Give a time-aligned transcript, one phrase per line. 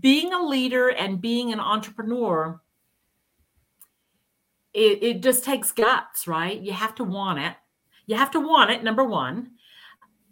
[0.00, 2.60] being a leader and being an entrepreneur,
[4.72, 6.60] it, it just takes guts, right?
[6.60, 7.54] You have to want it.
[8.06, 9.52] You have to want it, number one.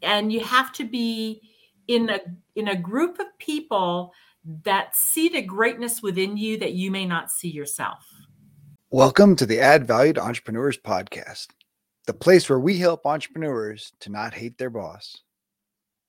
[0.02, 1.42] And you have to be
[1.88, 2.20] in a
[2.54, 4.12] in a group of people
[4.64, 8.04] that see the greatness within you that you may not see yourself.
[8.90, 11.48] Welcome to the Add Value to Entrepreneurs podcast,
[12.06, 15.16] the place where we help entrepreneurs to not hate their boss.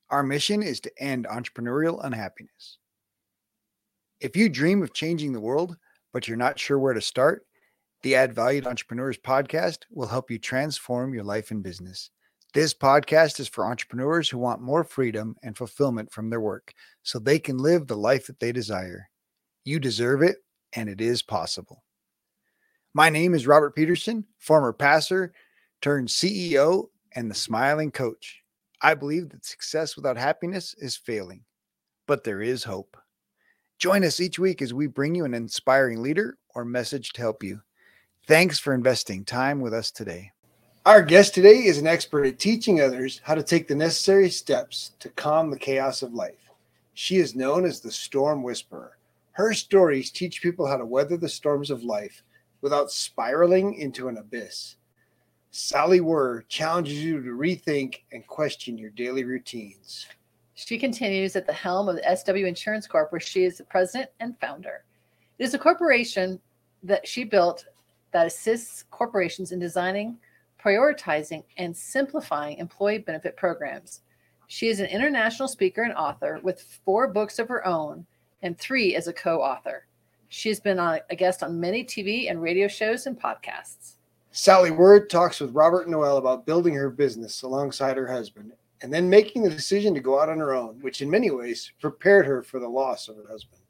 [0.09, 2.77] Our mission is to end entrepreneurial unhappiness.
[4.23, 5.75] If you dream of changing the world,
[6.13, 7.45] but you're not sure where to start,
[8.03, 12.09] the Add Value to Entrepreneurs podcast will help you transform your life and business.
[12.53, 17.19] This podcast is for entrepreneurs who want more freedom and fulfillment from their work so
[17.19, 19.09] they can live the life that they desire.
[19.65, 20.37] You deserve it,
[20.71, 21.83] and it is possible.
[22.93, 25.33] My name is Robert Peterson, former passer
[25.81, 28.41] turned CEO and the smiling coach.
[28.81, 31.43] I believe that success without happiness is failing,
[32.07, 32.95] but there is hope.
[33.83, 37.43] Join us each week as we bring you an inspiring leader or message to help
[37.43, 37.59] you.
[38.25, 40.31] Thanks for investing time with us today.
[40.85, 44.91] Our guest today is an expert at teaching others how to take the necessary steps
[44.99, 46.49] to calm the chaos of life.
[46.93, 48.97] She is known as the Storm Whisperer.
[49.33, 52.23] Her stories teach people how to weather the storms of life
[52.61, 54.77] without spiraling into an abyss.
[55.51, 60.07] Sally Wurr challenges you to rethink and question your daily routines.
[60.55, 64.11] She continues at the helm of the SW Insurance Corp, where she is the president
[64.19, 64.83] and founder.
[65.39, 66.39] It is a corporation
[66.83, 67.65] that she built
[68.11, 70.17] that assists corporations in designing,
[70.63, 74.01] prioritizing, and simplifying employee benefit programs.
[74.47, 78.05] She is an international speaker and author with four books of her own
[78.43, 79.87] and three as a co author.
[80.29, 83.95] She has been on, a guest on many TV and radio shows and podcasts.
[84.31, 88.51] Sally Wurr talks with Robert Noelle about building her business alongside her husband
[88.83, 91.71] and then making the decision to go out on her own, which in many ways
[91.79, 93.61] prepared her for the loss of her husband.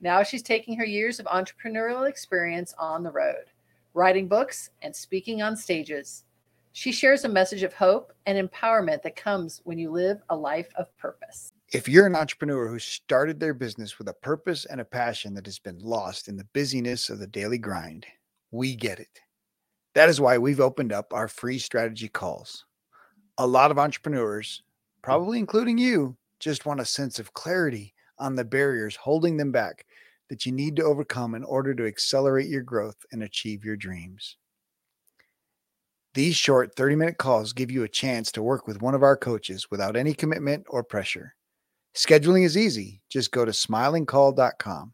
[0.00, 3.46] Now she's taking her years of entrepreneurial experience on the road,
[3.94, 6.24] writing books and speaking on stages.
[6.72, 10.68] She shares a message of hope and empowerment that comes when you live a life
[10.76, 11.50] of purpose.
[11.72, 15.46] If you're an entrepreneur who started their business with a purpose and a passion that
[15.46, 18.04] has been lost in the busyness of the daily grind,
[18.50, 19.20] we get it.
[19.94, 22.66] That is why we've opened up our free strategy calls
[23.38, 25.02] a lot of entrepreneurs, mm.
[25.02, 29.86] probably including you, just want a sense of clarity on the barriers holding them back
[30.28, 34.36] that you need to overcome in order to accelerate your growth and achieve your dreams.
[36.14, 39.16] These short 30 minute calls give you a chance to work with one of our
[39.16, 41.34] coaches without any commitment or pressure.
[41.94, 43.02] Scheduling is easy.
[43.08, 44.92] Just go to smilingcall.com.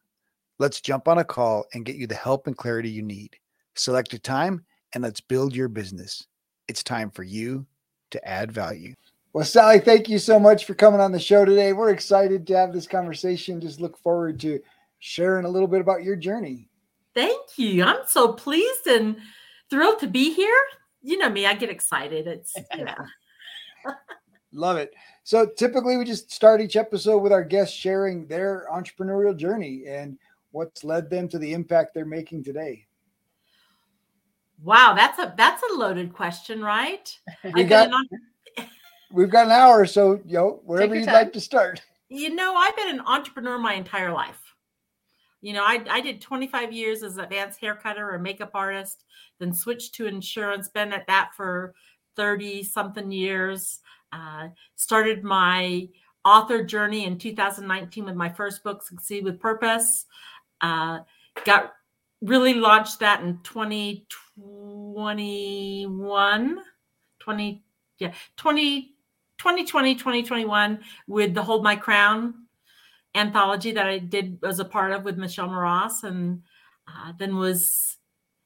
[0.59, 3.37] Let's jump on a call and get you the help and clarity you need.
[3.75, 6.27] Select a time and let's build your business.
[6.67, 7.67] It's time for you
[8.11, 8.95] to add value.
[9.33, 11.73] Well, Sally, thank you so much for coming on the show today.
[11.73, 13.61] We're excited to have this conversation.
[13.61, 14.61] Just look forward to
[14.99, 16.69] sharing a little bit about your journey.
[17.15, 17.85] Thank you.
[17.85, 19.17] I'm so pleased and
[19.71, 20.59] thrilled to be here.
[21.03, 22.27] You know me, I get excited.
[22.27, 22.95] It's, yeah.
[24.53, 24.95] Love it.
[25.25, 30.19] So typically we just start each episode with our guests sharing their entrepreneurial journey and
[30.53, 32.87] what's led them to the impact they're making today.
[34.63, 37.17] Wow, that's a that's a loaded question, right?
[37.55, 37.91] We got,
[39.13, 41.15] we've got an hour, so you know, wherever you'd time.
[41.15, 41.83] like to start.
[42.09, 44.41] You know, I've been an entrepreneur my entire life.
[45.41, 49.05] You know, I, I did 25 years as an advanced hair cutter or makeup artist,
[49.39, 51.75] then switched to insurance, been at that for
[52.17, 53.79] 30 something years.
[54.13, 55.89] Uh, started my
[56.25, 60.07] author journey in 2019 with my first book, Succeed with Purpose.
[60.61, 61.01] Uh,
[61.45, 61.75] got
[62.21, 63.39] really launched that in
[64.39, 66.59] 2021
[67.19, 67.63] 20
[67.99, 68.95] yeah 20
[69.39, 72.35] 2020 2021 with the hold my crown
[73.15, 76.43] anthology that i did was a part of with michelle Mras, and
[76.87, 77.97] uh, then was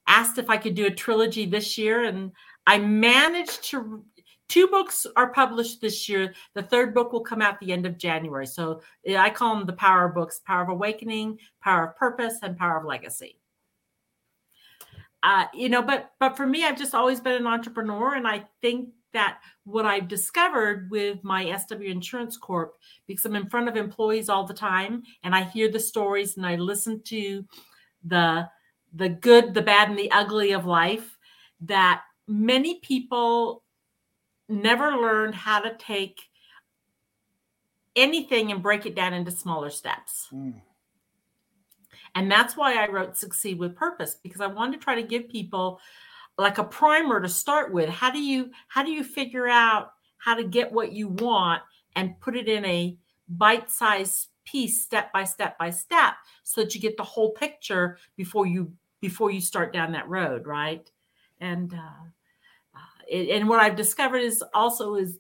[0.07, 2.33] asked if i could do a trilogy this year and
[2.67, 4.05] i managed to
[4.49, 6.35] two books are published this year.
[6.53, 8.47] The third book will come out the end of january.
[8.47, 8.83] So
[9.17, 12.79] i call them the power of books power of awakening power of purpose and power
[12.79, 13.39] of legacy
[15.23, 18.45] uh, you know, but but for me, I've just always been an entrepreneur, and I
[18.61, 22.75] think that what I've discovered with my SW Insurance Corp,
[23.07, 26.47] because I'm in front of employees all the time, and I hear the stories and
[26.47, 27.45] I listen to
[28.05, 28.49] the
[28.95, 31.17] the good, the bad, and the ugly of life,
[31.63, 33.63] that many people
[34.49, 36.21] never learn how to take
[37.97, 40.29] anything and break it down into smaller steps.
[40.33, 40.61] Mm.
[42.15, 45.29] And that's why I wrote Succeed with Purpose because I wanted to try to give
[45.29, 45.81] people
[46.39, 47.89] like a primer to start with.
[47.89, 51.63] How do you how do you figure out how to get what you want
[51.97, 52.97] and put it in a
[53.29, 58.47] bite-sized piece step by step by step so that you get the whole picture before
[58.47, 60.91] you before you start down that road right
[61.41, 65.19] and uh, uh it, and what i've discovered is also is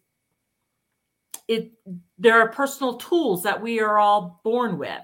[1.46, 1.72] it
[2.18, 5.02] there are personal tools that we are all born with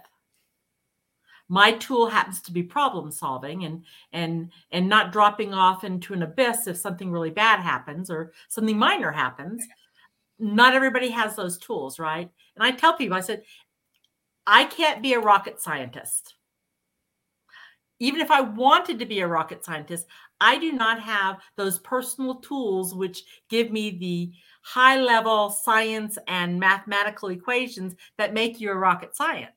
[1.48, 6.22] my tool happens to be problem solving and and and not dropping off into an
[6.22, 9.66] abyss if something really bad happens or something minor happens.
[10.38, 12.30] Not everybody has those tools right?
[12.54, 13.42] And i tell people i said
[14.46, 16.34] i can't be a rocket scientist.
[17.98, 20.06] Even if i wanted to be a rocket scientist
[20.40, 26.60] i do not have those personal tools which give me the high level science and
[26.60, 29.50] mathematical equations that make you a rocket science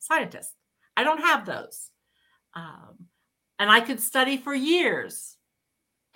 [0.00, 0.57] scientist
[0.98, 1.92] I don't have those.
[2.54, 3.06] Um,
[3.60, 5.36] and I could study for years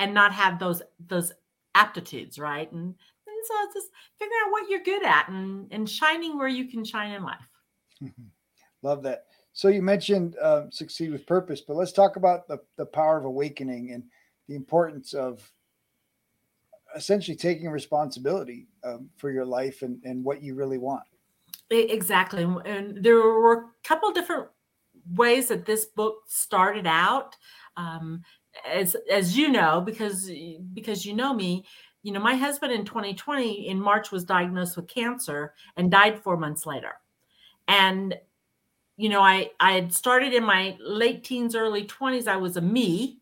[0.01, 1.33] and not have those those
[1.77, 2.71] aptitudes, right?
[2.73, 6.49] And, and so it's just figuring out what you're good at and, and shining where
[6.49, 7.49] you can shine in life.
[8.83, 9.27] Love that.
[9.53, 13.25] So you mentioned uh, succeed with purpose, but let's talk about the, the power of
[13.25, 14.03] awakening and
[14.49, 15.49] the importance of
[16.97, 21.05] essentially taking responsibility um, for your life and, and what you really want.
[21.71, 22.43] Exactly.
[22.43, 24.49] And there were a couple different
[25.15, 27.37] ways that this book started out.
[27.77, 28.23] Um,
[28.67, 30.31] as as you know, because
[30.75, 31.65] because you know me,
[32.03, 36.37] you know my husband in 2020 in March was diagnosed with cancer and died four
[36.37, 36.93] months later,
[37.69, 38.15] and
[38.97, 42.29] you know I I had started in my late teens, early 20s.
[42.29, 43.19] I was a me.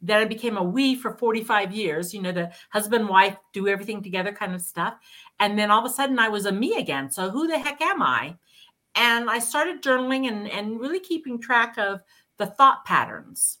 [0.00, 2.14] Then I became a we for 45 years.
[2.14, 4.94] You know the husband wife do everything together kind of stuff,
[5.40, 7.10] and then all of a sudden I was a me again.
[7.10, 8.36] So who the heck am I?
[8.98, 12.02] And I started journaling and, and really keeping track of
[12.36, 13.58] the thought patterns.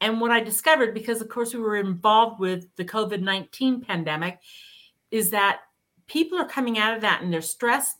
[0.00, 4.38] And what I discovered, because of course we were involved with the COVID 19 pandemic,
[5.10, 5.62] is that
[6.06, 7.96] people are coming out of that and they're stressed,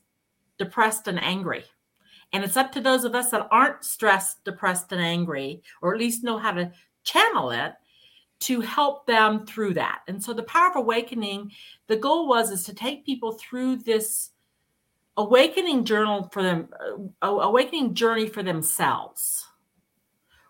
[0.59, 1.65] depressed, and angry.
[2.33, 6.01] And it's up to those of us that aren't stressed, depressed, and angry, or at
[6.01, 6.71] least know how to
[7.03, 7.73] channel it
[8.41, 10.03] to help them through that.
[10.07, 11.51] And so the power of awakening,
[11.89, 14.31] the goal was is to take people through this
[15.17, 16.69] awakening journal for them
[17.23, 19.47] uh, awakening journey for themselves.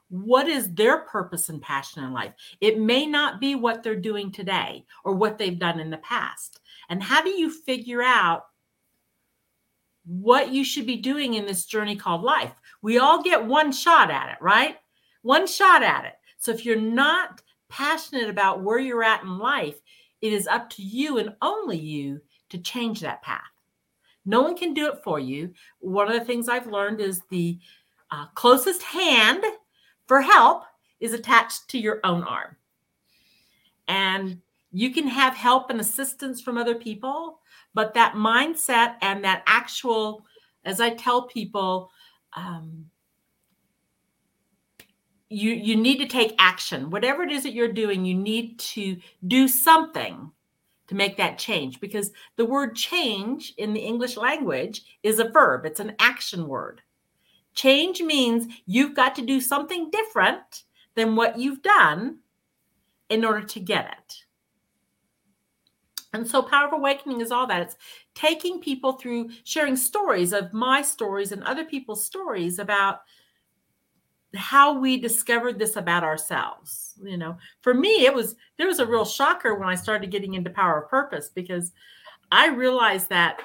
[0.08, 2.32] What is their purpose and passion in life?
[2.60, 6.60] It may not be what they're doing today or what they've done in the past.
[6.88, 8.46] And how do you figure out
[10.04, 12.52] what you should be doing in this journey called life?
[12.82, 14.76] We all get one shot at it right?
[15.22, 16.14] One shot at it.
[16.38, 19.80] So if you're not passionate about where you're at in life
[20.20, 22.20] it is up to you and only you
[22.50, 23.40] to change that path
[24.24, 25.52] no one can do it for you.
[25.80, 27.58] One of the things I've learned is the
[28.10, 29.44] uh, closest hand
[30.06, 30.64] for help
[30.98, 32.56] is attached to your own arm.
[33.88, 34.40] And
[34.72, 37.40] you can have help and assistance from other people,
[37.74, 40.24] but that mindset and that actual,
[40.64, 41.90] as I tell people,
[42.34, 42.86] um,
[45.28, 46.90] you you need to take action.
[46.90, 48.96] Whatever it is that you're doing, you need to
[49.26, 50.30] do something
[50.90, 55.64] to make that change because the word change in the English language is a verb,
[55.64, 56.82] it's an action word.
[57.54, 60.64] Change means you've got to do something different
[60.96, 62.18] than what you've done
[63.08, 64.16] in order to get it.
[66.12, 67.62] And so, Power of Awakening is all that.
[67.62, 67.76] It's
[68.16, 73.02] taking people through sharing stories of my stories and other people's stories about
[74.34, 78.86] how we discovered this about ourselves you know for me it was there was a
[78.86, 81.72] real shocker when i started getting into power of purpose because
[82.32, 83.40] i realized that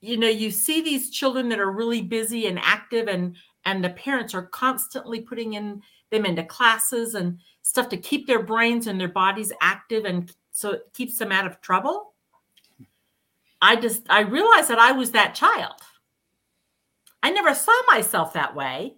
[0.00, 3.90] you know you see these children that are really busy and active and and the
[3.90, 9.00] parents are constantly putting in them into classes and stuff to keep their brains and
[9.00, 12.12] their bodies active and so it keeps them out of trouble.
[13.62, 15.74] I just i realized that i was that child.
[17.22, 18.96] I never saw myself that way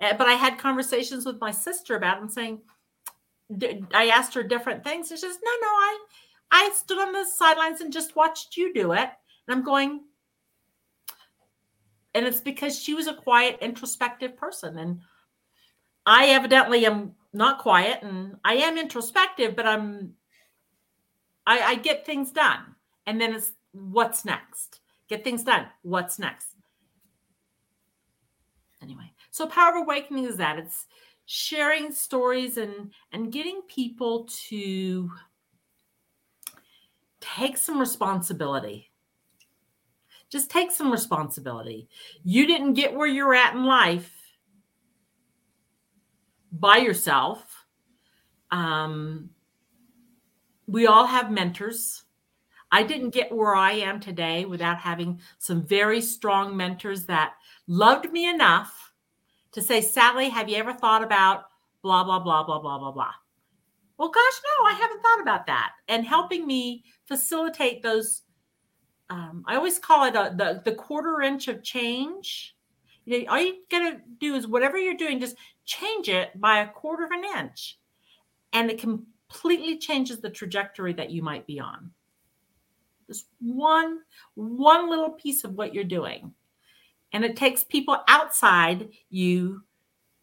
[0.00, 2.60] Eh, but I had conversations with my sister about it saying,
[3.94, 5.10] I asked her different things.
[5.10, 5.98] And she says, no, no, I,
[6.52, 9.08] I stood on the sidelines and just watched you do it.
[9.48, 10.02] And I'm going,
[12.14, 14.78] and it's because she was a quiet, introspective person.
[14.78, 15.00] And
[16.04, 20.14] I evidently am not quiet and I am introspective, but I'm,
[21.46, 22.74] I, I get things done.
[23.06, 24.80] And then it's what's next?
[25.08, 25.66] Get things done.
[25.82, 26.55] What's next?
[29.36, 30.86] So Power of Awakening is that it's
[31.26, 35.10] sharing stories and and getting people to
[37.20, 38.90] take some responsibility.
[40.30, 41.86] Just take some responsibility.
[42.24, 44.10] You didn't get where you're at in life
[46.50, 47.66] by yourself.
[48.50, 49.28] Um,
[50.66, 52.04] we all have mentors.
[52.72, 57.34] I didn't get where I am today without having some very strong mentors that
[57.66, 58.94] loved me enough
[59.56, 61.44] to say, Sally, have you ever thought about
[61.80, 63.12] blah, blah, blah, blah, blah, blah, blah?
[63.96, 65.72] Well, gosh, no, I haven't thought about that.
[65.88, 68.24] And helping me facilitate those,
[69.08, 72.54] um, I always call it a, the, the quarter inch of change.
[73.06, 76.58] You know, all you got to do is whatever you're doing, just change it by
[76.58, 77.78] a quarter of an inch.
[78.52, 81.90] And it completely changes the trajectory that you might be on.
[83.06, 84.00] Just one,
[84.34, 86.34] one little piece of what you're doing.
[87.12, 89.62] And it takes people outside you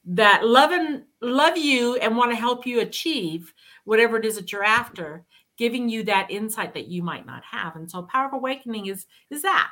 [0.05, 3.53] that love and love you and want to help you achieve
[3.85, 5.23] whatever it is that you're after
[5.57, 7.75] giving you that insight that you might not have.
[7.75, 9.69] And so power of awakening is is that.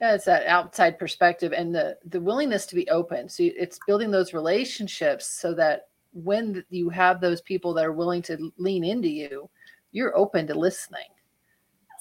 [0.00, 3.28] Yeah it's that outside perspective and the the willingness to be open.
[3.28, 8.22] So it's building those relationships so that when you have those people that are willing
[8.22, 9.50] to lean into you
[9.92, 11.08] you're open to listening.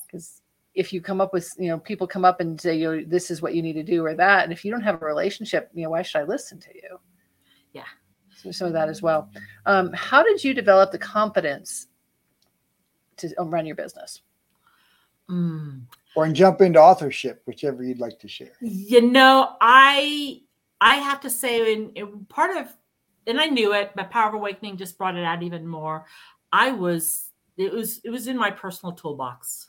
[0.05, 0.41] Because
[0.79, 3.29] if you come up with you know people come up and say you know this
[3.29, 5.69] is what you need to do or that and if you don't have a relationship
[5.73, 6.97] you know why should i listen to you?
[7.73, 7.89] Yeah.
[8.33, 9.29] So some of that as well.
[9.65, 11.87] Um, how did you develop the confidence
[13.17, 14.21] to run your business?
[15.29, 15.81] Mm.
[16.15, 18.53] or jump into authorship whichever you'd like to share.
[18.61, 20.41] You know i
[20.81, 22.73] i have to say in, in part of
[23.27, 26.05] and i knew it but power of awakening just brought it out even more.
[26.53, 29.68] I was it was it was in my personal toolbox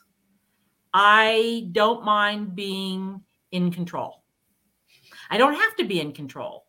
[0.93, 3.21] I don't mind being
[3.51, 4.23] in control.
[5.29, 6.65] I don't have to be in control.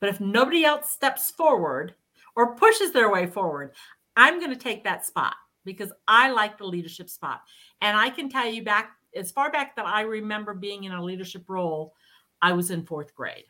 [0.00, 1.94] But if nobody else steps forward
[2.36, 3.74] or pushes their way forward,
[4.16, 5.34] I'm going to take that spot
[5.64, 7.42] because I like the leadership spot.
[7.80, 11.02] And I can tell you back as far back that I remember being in a
[11.02, 11.94] leadership role,
[12.40, 13.44] I was in fourth grade.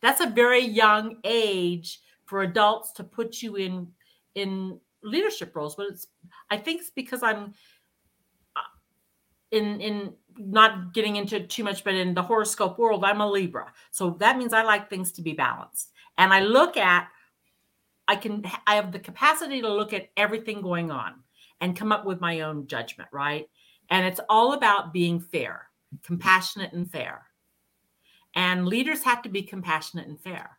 [0.00, 3.88] That's a very young age for adults to put you in
[4.34, 5.76] in leadership roles.
[5.76, 6.08] But it's
[6.50, 7.54] I think it's because I'm
[9.50, 13.72] in in not getting into too much, but in the horoscope world, I'm a Libra.
[13.90, 15.92] So that means I like things to be balanced.
[16.18, 17.08] And I look at,
[18.08, 21.14] I can, I have the capacity to look at everything going on
[21.60, 23.48] and come up with my own judgment, right?
[23.90, 25.68] And it's all about being fair,
[26.02, 27.22] compassionate, and fair.
[28.34, 30.58] And leaders have to be compassionate and fair.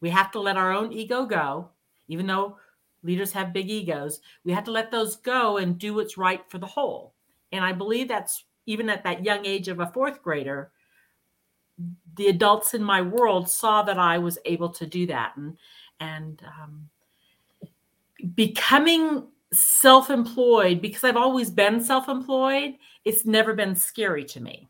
[0.00, 1.68] We have to let our own ego go,
[2.08, 2.56] even though
[3.02, 4.20] leaders have big egos.
[4.44, 7.11] We have to let those go and do what's right for the whole.
[7.52, 10.70] And I believe that's even at that young age of a fourth grader,
[12.16, 15.36] the adults in my world saw that I was able to do that.
[15.36, 15.56] And,
[16.00, 16.88] and um,
[18.34, 24.68] becoming self employed, because I've always been self employed, it's never been scary to me.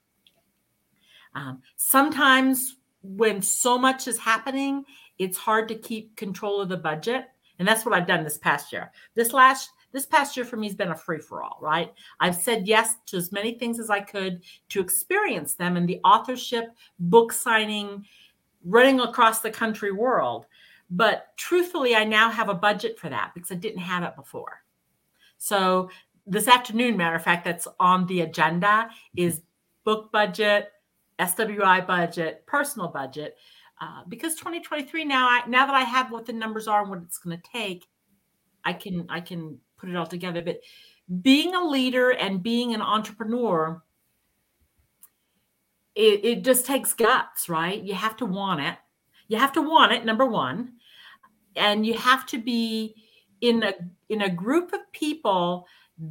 [1.34, 4.84] Um, sometimes when so much is happening,
[5.18, 7.26] it's hard to keep control of the budget.
[7.58, 8.90] And that's what I've done this past year.
[9.14, 11.92] This last this past year for me has been a free for all, right?
[12.20, 16.00] I've said yes to as many things as I could to experience them in the
[16.04, 18.04] authorship, book signing,
[18.64, 20.46] running across the country world.
[20.90, 24.62] But truthfully, I now have a budget for that because I didn't have it before.
[25.38, 25.90] So
[26.26, 29.42] this afternoon, matter of fact, that's on the agenda is
[29.84, 30.70] book budget,
[31.18, 33.36] SWI budget, personal budget.
[33.80, 37.02] Uh, because 2023 now, I, now that I have what the numbers are and what
[37.02, 37.86] it's going to take,
[38.64, 40.40] I can I can put it all together.
[40.40, 40.60] But
[41.20, 43.82] being a leader and being an entrepreneur,
[45.94, 47.82] it, it just takes guts, right?
[47.82, 48.76] You have to want it.
[49.26, 50.74] You have to want it, number one.
[51.56, 52.94] And you have to be
[53.42, 53.74] in a
[54.08, 55.66] in a group of people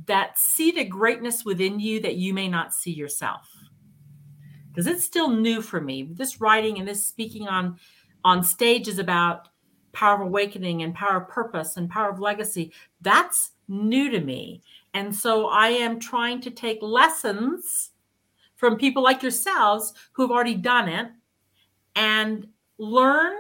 [0.06, 3.48] that see the greatness within you that you may not see yourself
[4.70, 7.78] because it's still new for me this writing and this speaking on
[8.24, 9.48] on stage is about
[9.94, 14.62] power of awakening and power of purpose and power of legacy that's new to me.
[14.94, 17.92] And so I am trying to take lessons
[18.58, 21.08] from people like yourselves who've already done it
[21.96, 22.48] and
[22.78, 23.34] learn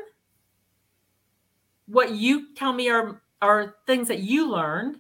[1.86, 4.98] what you tell me are, are things that you learned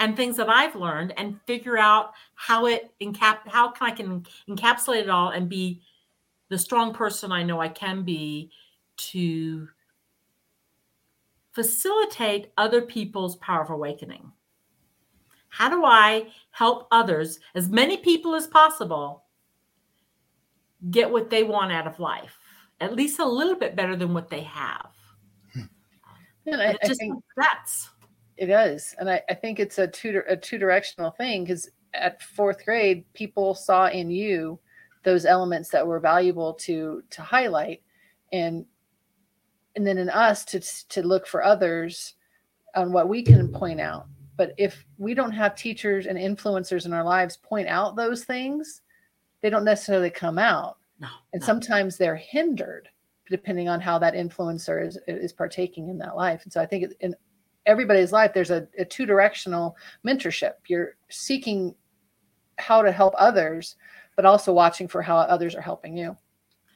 [0.00, 4.26] and things that I've learned and figure out how it encap how can I can
[4.48, 5.80] encapsulate it all and be
[6.48, 8.50] the strong person I know I can be
[8.96, 9.68] to
[11.52, 14.30] facilitate other people's power of awakening.
[15.56, 19.24] How do I help others, as many people as possible,
[20.90, 22.38] get what they want out of life?
[22.78, 24.90] At least a little bit better than what they have.
[25.54, 25.62] Hmm.
[26.44, 27.88] And I, just I think that's
[28.36, 32.20] it is, and I, I think it's a two a two directional thing because at
[32.20, 34.58] fourth grade, people saw in you
[35.04, 37.80] those elements that were valuable to to highlight,
[38.30, 38.66] and
[39.74, 40.60] and then in us to
[40.90, 42.12] to look for others
[42.74, 44.06] on what we can point out.
[44.36, 48.82] But if we don't have teachers and influencers in our lives point out those things,
[49.42, 50.78] they don't necessarily come out.
[50.98, 51.08] No.
[51.32, 51.46] And no.
[51.46, 52.88] sometimes they're hindered
[53.28, 56.42] depending on how that influencer is is partaking in that life.
[56.44, 57.14] And so I think in
[57.66, 59.76] everybody's life, there's a, a two directional
[60.06, 60.52] mentorship.
[60.68, 61.74] You're seeking
[62.58, 63.76] how to help others,
[64.14, 66.16] but also watching for how others are helping you.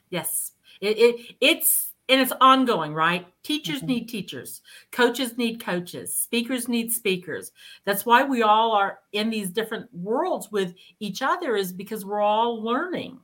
[0.09, 0.51] Yes.
[0.81, 3.25] It, it it's and it's ongoing, right?
[3.41, 3.87] Teachers Mhm.
[3.87, 7.53] need teachers, coaches need coaches, speakers need speakers.
[7.85, 12.21] That's why we all are in these different worlds with each other, is because we're
[12.21, 13.19] all learning.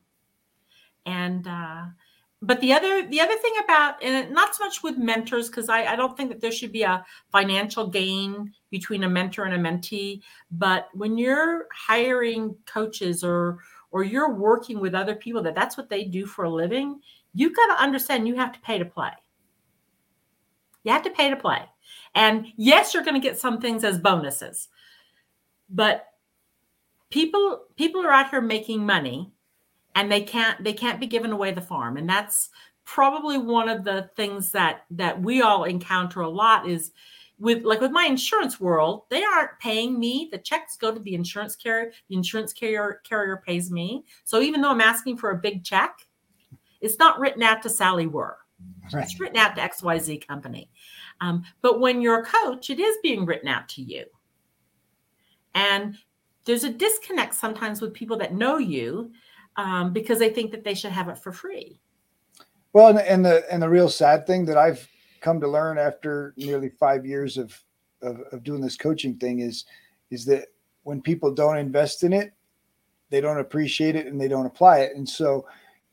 [1.06, 1.86] And uh,
[2.42, 5.86] but the other the other thing about and not so much with mentors because I,
[5.86, 9.70] I don't think that there should be a financial gain between a mentor and a
[9.70, 10.22] mentee.
[10.52, 13.60] But when you're hiring coaches or
[13.92, 17.02] or you're working with other people that that's what they do for a living,
[17.34, 19.12] you've got to understand you have to pay to play.
[20.84, 21.62] You have to pay to play.
[22.16, 24.70] And yes, you're going to get some things as bonuses.
[25.70, 26.06] But
[27.10, 29.32] people people are out here making money
[29.96, 31.98] and they can't they can't be giving away the farm.
[31.98, 32.50] And that's
[32.86, 36.92] probably one of the things that that we all encounter a lot is
[37.40, 40.30] with like with my insurance world, they aren't paying me.
[40.32, 41.92] The checks go to the insurance carrier.
[42.10, 44.06] The insurance carrier carrier pays me.
[44.24, 46.07] So even though I'm asking for a big check,
[46.88, 48.36] it's not written out to Sally Wurr.
[48.94, 49.04] Right.
[49.04, 50.72] It's written out to XYZ company.
[51.22, 54.06] Um, but when you're a coach, it is being written out to you.
[55.54, 55.98] And
[56.46, 59.12] there's a disconnect sometimes with people that know you
[59.58, 61.80] um, because they think that they should have it for free.
[62.74, 64.88] Well, and, and the and the real sad thing that I've
[65.20, 67.60] come to learn after nearly five years of,
[68.02, 69.66] of of doing this coaching thing is
[70.12, 70.46] is that
[70.84, 72.34] when people don't invest in it,
[73.10, 75.46] they don't appreciate it and they don't apply it, and so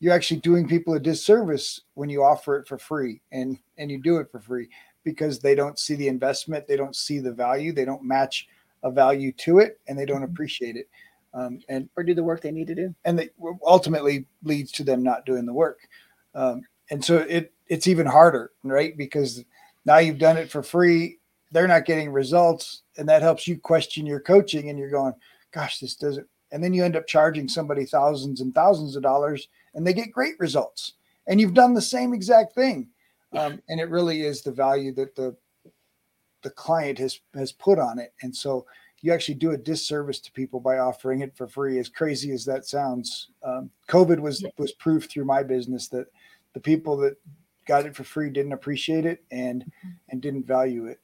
[0.04, 3.98] you're actually doing people a disservice when you offer it for free and and you
[4.02, 4.68] do it for free
[5.02, 8.46] because they don't see the investment, they don't see the value, they don't match
[8.82, 10.30] a value to it, and they don't Mhm.
[10.30, 10.88] appreciate it,
[11.32, 12.94] um, and Or do the work they need to do.
[13.06, 13.30] and that
[13.66, 15.88] ultimately leads to them not doing the work.
[16.34, 18.94] Um, and so it it's even harder, right?
[18.98, 19.42] Because
[19.86, 21.18] now you've done it for free,
[21.50, 25.14] they're not getting results, and that helps you question your coaching, and you're going,
[25.50, 29.48] "Gosh, this doesn't." And then you end up charging somebody thousands and thousands of dollars,
[29.74, 30.94] and they get great results,
[31.26, 32.88] and you've done the same exact thing.
[33.32, 35.36] Um, and it really is the value that the
[36.42, 38.66] the client has has put on it, and so
[39.00, 41.78] you actually do a disservice to people by offering it for free.
[41.78, 46.06] As crazy as that sounds, um, COVID was was proof through my business that
[46.54, 47.16] the people that
[47.66, 49.70] got it for free didn't appreciate it and
[50.08, 51.00] and didn't value it.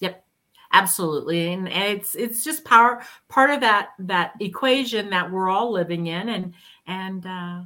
[0.00, 0.24] Yep.
[0.72, 1.52] Absolutely.
[1.52, 6.06] And, and it's it's just power part of that that equation that we're all living
[6.06, 6.28] in.
[6.28, 6.54] And
[6.86, 7.60] and uh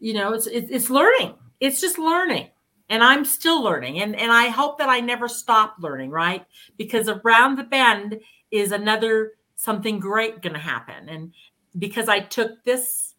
[0.00, 1.34] you know it's it's, learning.
[1.60, 2.48] It's just learning.
[2.90, 4.00] And i'm still learning.
[4.00, 6.44] And and i hope that i never stop learning right?
[6.76, 11.08] Because around the bend is another something great going to happen.
[11.08, 11.32] And
[11.78, 13.14] because i took this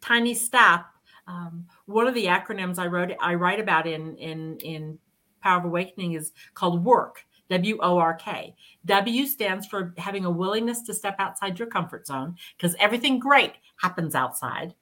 [0.00, 0.84] tiny step
[1.26, 4.98] um, one of the acronyms i wrote i write about in in in
[5.42, 8.54] power of awakening is called work W O R K.
[8.86, 13.52] W stands for having a willingness to step outside your comfort zone because everything great
[13.76, 14.74] happens outside.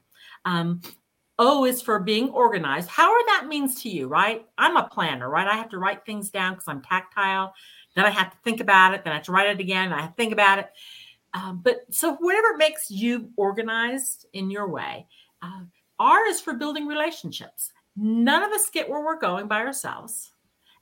[0.44, 0.80] Um,
[1.38, 2.88] o is for being organized.
[2.88, 4.46] However, that means to you, right?
[4.58, 5.46] I'm a planner, right?
[5.46, 7.54] I have to write things down because I'm tactile.
[7.94, 9.04] Then I have to think about it.
[9.04, 9.92] Then I have to write it again.
[9.92, 10.70] I have to think about it.
[11.34, 15.06] Um, but so, whatever makes you organized in your way,
[15.40, 15.62] uh,
[15.98, 17.72] R is for building relationships.
[17.96, 20.32] None of us get where we're going by ourselves.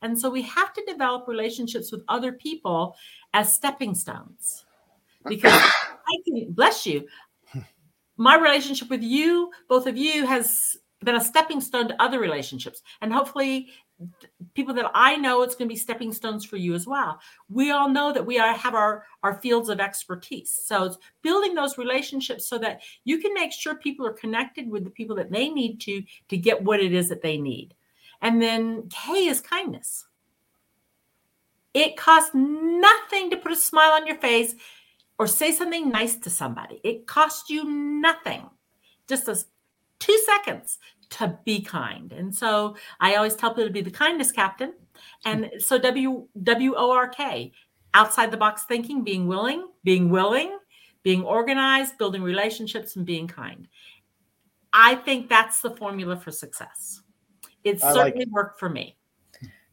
[0.02, 2.96] And so we have to develop relationships with other people
[3.34, 4.64] as stepping stones.
[5.28, 7.06] Because I can bless you.
[8.20, 12.82] My relationship with you, both of you, has been a stepping stone to other relationships.
[13.00, 13.70] And hopefully,
[14.52, 17.18] people that I know, it's going to be stepping stones for you as well.
[17.48, 20.50] We all know that we are, have our, our fields of expertise.
[20.50, 24.84] So it's building those relationships so that you can make sure people are connected with
[24.84, 27.72] the people that they need to to get what it is that they need.
[28.20, 30.04] And then K is kindness.
[31.72, 34.54] It costs nothing to put a smile on your face
[35.20, 36.80] or say something nice to somebody.
[36.82, 38.48] It costs you nothing,
[39.06, 39.36] just a,
[39.98, 40.78] two seconds
[41.10, 42.10] to be kind.
[42.10, 44.72] And so I always tell people to be the kindness captain.
[45.26, 47.52] And so W W O R K,
[47.92, 50.56] outside the box thinking, being willing, being willing,
[51.02, 53.68] being organized, building relationships, and being kind.
[54.72, 57.02] I think that's the formula for success.
[57.62, 58.96] It I like certainly worked for me.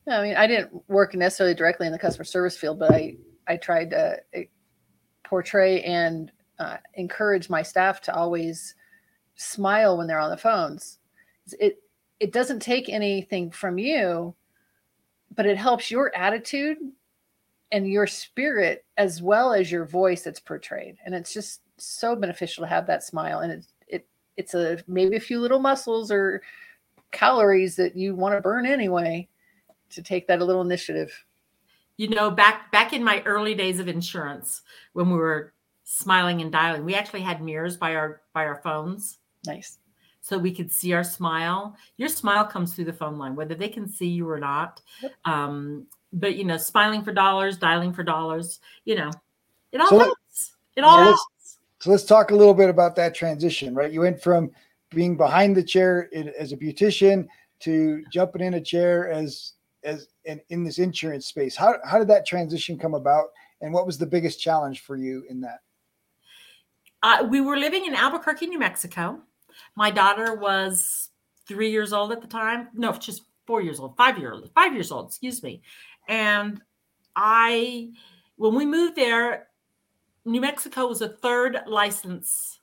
[0.06, 3.16] No, I mean, I didn't work necessarily directly in the customer service field, but I
[3.48, 4.20] I tried to
[5.28, 8.76] portray and uh, encourage my staff to always
[9.36, 11.00] smile when they're on the phones.
[11.60, 11.82] It
[12.20, 14.34] it doesn't take anything from you,
[15.36, 16.78] but it helps your attitude
[17.72, 20.98] and your spirit as well as your voice that's portrayed.
[21.06, 23.40] And it's just so beneficial to have that smile.
[23.40, 26.42] And it's it it's a maybe a few little muscles or
[27.12, 29.28] calories that you want to burn anyway
[29.90, 31.12] to take that a little initiative.
[31.98, 34.62] You know, back back in my early days of insurance,
[34.94, 39.18] when we were smiling and dialing, we actually had mirrors by our by our phones.
[39.46, 39.80] Nice.
[40.22, 41.76] So we could see our smile.
[41.96, 44.82] Your smile comes through the phone line, whether they can see you or not.
[45.02, 45.14] Yep.
[45.26, 49.12] Um, but you know, smiling for dollars, dialing for dollars, you know,
[49.72, 50.56] it all So helps.
[50.76, 51.60] It all helps.
[51.80, 53.92] So let's talk a little bit about that transition, right?
[53.92, 54.52] You went from
[54.90, 57.28] being behind the chair in, as a beautician
[57.60, 59.54] to jumping in a chair as
[59.88, 61.56] as in, in this insurance space.
[61.56, 63.30] How how did that transition come about,
[63.62, 65.62] and what was the biggest challenge for you in that?
[67.04, 69.19] uh, we were living in Albuquerque, New Mexico.
[69.76, 71.10] My daughter was
[71.47, 72.69] three years old at the time.
[72.73, 75.62] No, just four years old, five years old, five years old, excuse me.
[76.08, 76.62] And
[77.15, 77.91] I,
[78.36, 79.47] when we moved there,
[80.26, 82.60] New Mexico was a third license,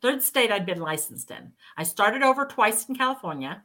[0.00, 1.52] third state I'd been licensed in.
[1.76, 3.62] I started over twice in California,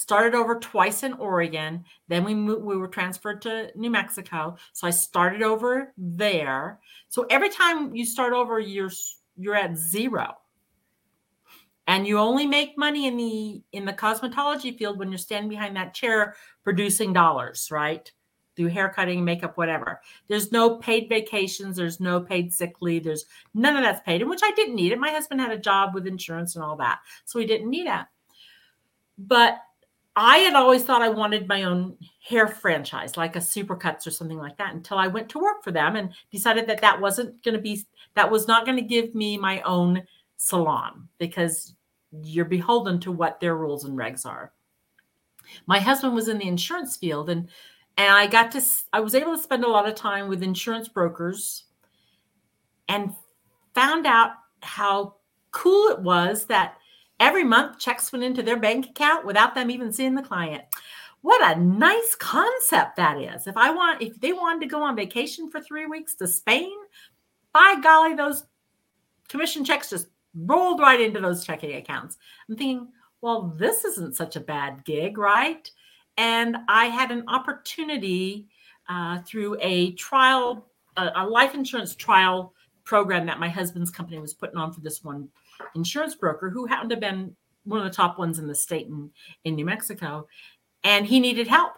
[0.00, 1.84] started over twice in Oregon.
[2.08, 4.56] Then we moved, we were transferred to New Mexico.
[4.72, 6.78] So I started over there.
[7.10, 8.90] So every time you start over, you're
[9.36, 10.36] you're at zero.
[11.86, 15.76] And you only make money in the in the cosmetology field when you're standing behind
[15.76, 16.34] that chair
[16.64, 18.10] producing dollars, right?
[18.56, 20.00] Through haircutting, makeup, whatever.
[20.28, 24.30] There's no paid vacations, there's no paid sick leave, there's none of that's paid, and
[24.30, 24.98] which I didn't need it.
[24.98, 28.06] My husband had a job with insurance and all that, so he didn't need it.
[29.18, 29.58] But
[30.16, 34.38] I had always thought I wanted my own hair franchise, like a Supercuts or something
[34.38, 37.54] like that, until I went to work for them and decided that that wasn't going
[37.54, 40.02] to be, that was not going to give me my own
[40.36, 41.74] salon because
[42.22, 44.52] you're beholden to what their rules and regs are.
[45.66, 47.48] My husband was in the insurance field and
[47.96, 50.88] and I got to I was able to spend a lot of time with insurance
[50.88, 51.64] brokers
[52.88, 53.14] and
[53.74, 55.16] found out how
[55.50, 56.76] cool it was that
[57.20, 60.64] every month checks went into their bank account without them even seeing the client.
[61.20, 63.46] What a nice concept that is.
[63.46, 66.72] If I want if they wanted to go on vacation for 3 weeks to Spain,
[67.52, 68.44] by golly those
[69.28, 72.16] commission checks just rolled right into those checking accounts.
[72.48, 72.88] I'm thinking,
[73.20, 75.70] well, this isn't such a bad gig, right?
[76.16, 78.48] And I had an opportunity
[78.88, 82.54] uh, through a trial, a, a life insurance trial
[82.84, 85.28] program that my husband's company was putting on for this one
[85.74, 88.86] insurance broker who happened to have been one of the top ones in the state
[88.86, 89.10] in,
[89.44, 90.26] in New Mexico.
[90.84, 91.72] And he needed help.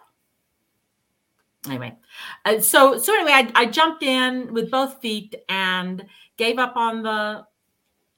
[1.67, 1.95] Anyway,
[2.43, 7.03] uh, so so anyway, I, I jumped in with both feet and gave up on
[7.03, 7.45] the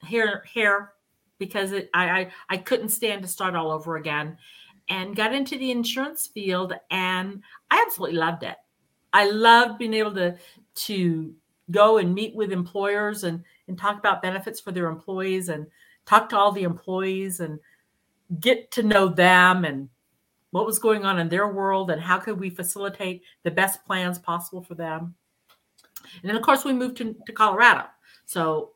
[0.02, 0.94] hair hair
[1.38, 4.38] because it, I, I I couldn't stand to start all over again,
[4.90, 8.56] and got into the insurance field and I absolutely loved it.
[9.14, 10.36] I loved being able to
[10.76, 11.34] to
[11.72, 15.68] go and meet with employers and and talk about benefits for their employees and
[16.06, 17.60] talk to all the employees and
[18.40, 19.90] get to know them and
[20.52, 24.18] what was going on in their world and how could we facilitate the best plans
[24.18, 25.16] possible for them.
[26.22, 27.86] And then of course we moved to, to Colorado.
[28.26, 28.72] So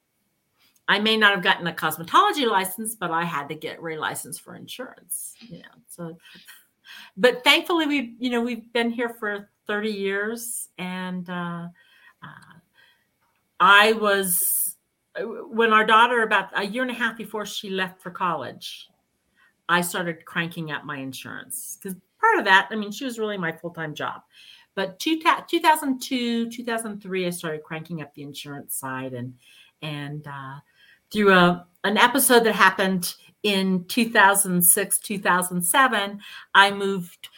[0.88, 4.56] I may not have gotten a cosmetology license, but I had to get relicensed for
[4.56, 5.36] insurance.
[5.40, 6.18] You know, so
[7.16, 11.68] but thankfully we've you know we've been here for 30 years and uh,
[12.24, 12.58] uh,
[13.60, 14.69] I was
[15.24, 18.90] when our daughter about a year and a half before she left for college,
[19.68, 23.38] I started cranking up my insurance because part of that, I mean, she was really
[23.38, 24.22] my full time job.
[24.76, 29.34] But two, 2002, 2003, I started cranking up the insurance side, and
[29.82, 30.60] and uh,
[31.12, 36.20] through a an episode that happened in 2006, 2007,
[36.54, 37.30] I moved.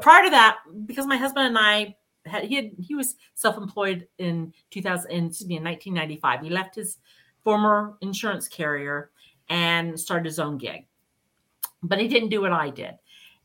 [0.00, 4.52] Prior to that, because my husband and I had he had he was self-employed in
[4.70, 6.98] 2000 in, excuse me in 1995 he left his
[7.44, 9.10] former insurance carrier
[9.48, 10.86] and started his own gig.
[11.82, 12.94] But he didn't do what i did.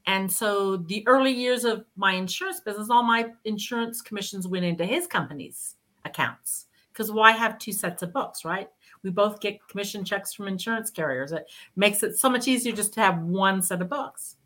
[0.08, 4.86] And so the early years of my insurance business all my insurance commissions went into
[4.86, 6.68] his company's accounts.
[6.94, 8.70] Because why have two sets of books right?
[9.04, 11.32] We both get commission checks from insurance carriers.
[11.32, 14.38] It makes it so much easier just to have one set of books.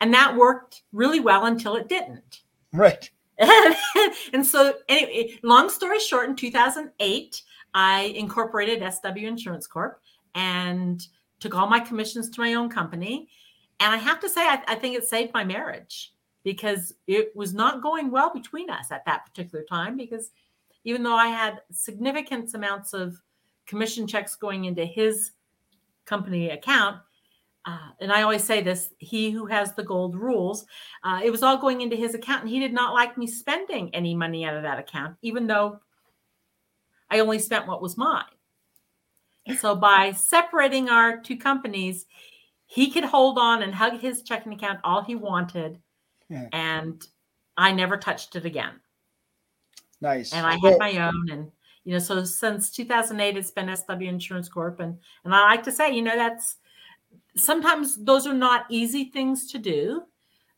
[0.00, 2.42] And that worked really well until it didn't.
[2.72, 3.10] Right.
[4.32, 7.42] and so anyway long story short in 2008
[7.74, 10.00] i incorporated sw insurance corp
[10.34, 11.08] and
[11.40, 13.28] took all my commissions to my own company
[13.80, 16.12] and i have to say i, I think it saved my marriage
[16.44, 20.30] because it was not going well between us at that particular time because
[20.84, 23.20] even though i had significant amounts of
[23.66, 25.32] commission checks going into his
[26.04, 26.98] company account
[27.64, 30.66] uh, and I always say this he who has the gold rules.
[31.04, 33.94] Uh, it was all going into his account, and he did not like me spending
[33.94, 35.78] any money out of that account, even though
[37.12, 38.24] I only spent what was mine.
[39.58, 42.06] So by separating our two companies,
[42.64, 45.78] he could hold on and hug his checking account all he wanted.
[46.30, 46.48] Yeah.
[46.52, 47.06] And
[47.58, 48.80] I never touched it again.
[50.00, 50.32] Nice.
[50.32, 51.30] And I had my own.
[51.30, 51.50] And,
[51.84, 54.80] you know, so since 2008, it's been SW Insurance Corp.
[54.80, 56.56] And, and I like to say, you know, that's
[57.36, 60.04] sometimes those are not easy things to do.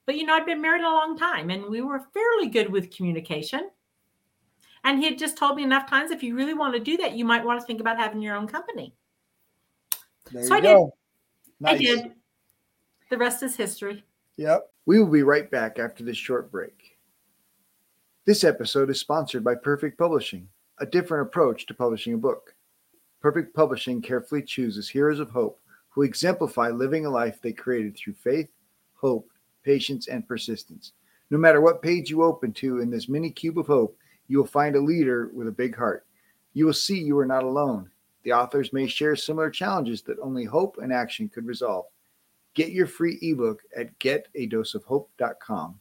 [0.07, 2.95] But, you know, I'd been married a long time and we were fairly good with
[2.95, 3.71] communication.
[4.85, 7.15] And he had just told me enough times if you really want to do that,
[7.15, 8.95] you might want to think about having your own company.
[10.31, 10.69] there so I did.
[10.69, 10.95] go.
[11.65, 12.13] I did.
[13.09, 14.05] The rest is history.
[14.37, 14.71] Yep.
[14.87, 16.99] We will be right back after this short break.
[18.27, 22.55] This episode is sponsored by Perfect Publishing, a different approach to publishing a book.
[23.21, 28.15] Perfect Publishing carefully chooses heroes of hope who exemplify living a life they created through
[28.15, 28.49] faith,
[28.95, 29.31] hope,
[29.63, 30.93] patience, and persistence.
[31.31, 33.97] No matter what page you open to in this mini cube of hope,
[34.29, 36.07] you will find a leader with a big heart.
[36.53, 37.91] You will see you are not alone.
[38.23, 41.87] The authors may share similar challenges that only hope and action could resolve.
[42.55, 45.81] Get your free ebook at getadoseofhope.com.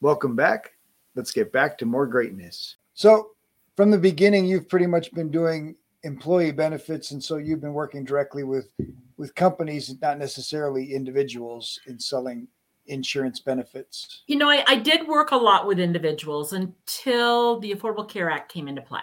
[0.00, 0.72] Welcome back.
[1.14, 2.76] Let's get back to more greatness.
[2.94, 3.30] So,
[3.76, 8.04] from the beginning, you've pretty much been doing employee benefits, and so you've been working
[8.04, 8.72] directly with
[9.16, 12.48] with companies, not necessarily individuals, in selling
[12.86, 14.22] insurance benefits.
[14.26, 18.52] You know, I, I did work a lot with individuals until the Affordable Care Act
[18.52, 19.02] came into play.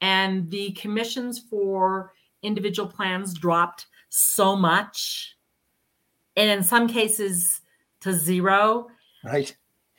[0.00, 2.12] And the commissions for
[2.42, 5.36] individual plans dropped so much,
[6.36, 7.60] and in some cases
[8.00, 8.88] to zero.
[9.24, 9.54] Right.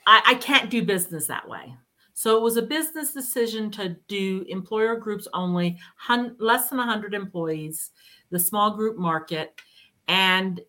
[0.06, 1.76] I, I can't do business that way.
[2.14, 7.14] So it was a business decision to do employer groups only, hun- less than 100
[7.14, 7.92] employees,
[8.30, 9.60] the small group market.
[10.08, 10.62] And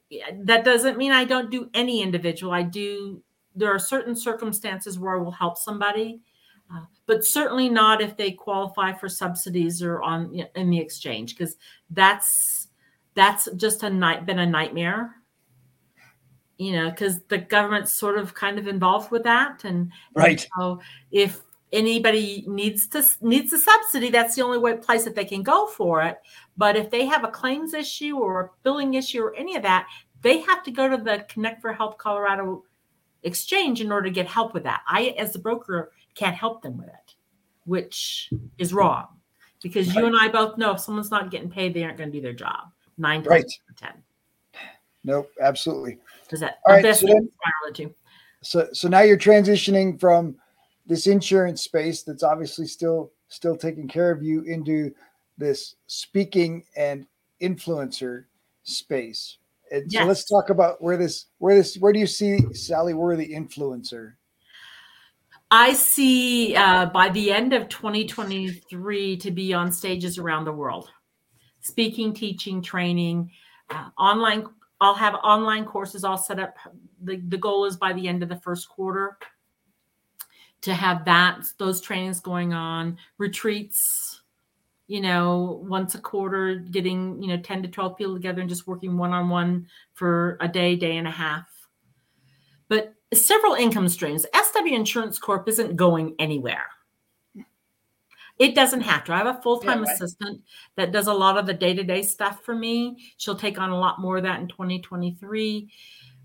[0.45, 2.53] that doesn't mean I don't do any individual.
[2.53, 3.23] I do,
[3.55, 6.21] there are certain circumstances where I will help somebody,
[6.73, 11.57] uh, but certainly not if they qualify for subsidies or on in the exchange, because
[11.91, 12.69] that's
[13.15, 15.17] that's just a night been a nightmare
[16.59, 19.65] you know, because the government's sort of kind of involved with that.
[19.65, 20.49] And, Right.
[20.59, 25.25] so if anybody needs to needs a subsidy, that's the only way place that they
[25.25, 26.19] can go for it.
[26.57, 29.87] But if they have a claims issue or a billing issue or any of that,
[30.23, 32.65] they have to go to the Connect for Health Colorado
[33.23, 34.83] exchange in order to get help with that.
[34.89, 37.15] I, as the broker, can't help them with it,
[37.65, 39.09] which is wrong.
[39.63, 42.17] Because you and I both know if someone's not getting paid, they aren't going to
[42.17, 42.71] do their job.
[42.99, 43.45] Nine times Right.
[43.77, 44.03] ten.
[45.03, 45.31] Nope.
[45.41, 45.99] Absolutely.
[46.29, 47.95] Does that All right, so then-
[48.43, 50.37] So so now you're transitioning from
[50.87, 54.93] this insurance space that's obviously still still taking care of you into
[55.37, 57.07] this speaking and
[57.43, 58.25] influencer
[58.63, 59.39] space.
[59.71, 63.35] And so let's talk about where this where this where do you see Sally Worthy
[63.35, 64.15] influencer?
[65.51, 70.91] I see uh, by the end of 2023 to be on stages around the world,
[71.61, 73.31] speaking, teaching, training,
[73.71, 74.47] uh, online.
[74.81, 76.55] I'll have online courses all set up.
[77.03, 79.17] The, the goal is by the end of the first quarter
[80.67, 84.21] to have that those trainings going on, retreats,
[84.89, 88.67] you know, once a quarter, getting you know 10 to 12 people together and just
[88.67, 91.49] working one on one for a day, day and a half.
[92.69, 94.27] But several income streams.
[94.35, 96.67] SW Insurance Corp isn't going anywhere.
[98.41, 99.15] It doesn't have to.
[99.15, 99.95] I have a full time Yeah, right.
[99.95, 100.43] assistant
[100.75, 102.99] that does a lot of the day to day stuff for me.
[103.19, 105.71] She'll take on a lot more of that in 2023.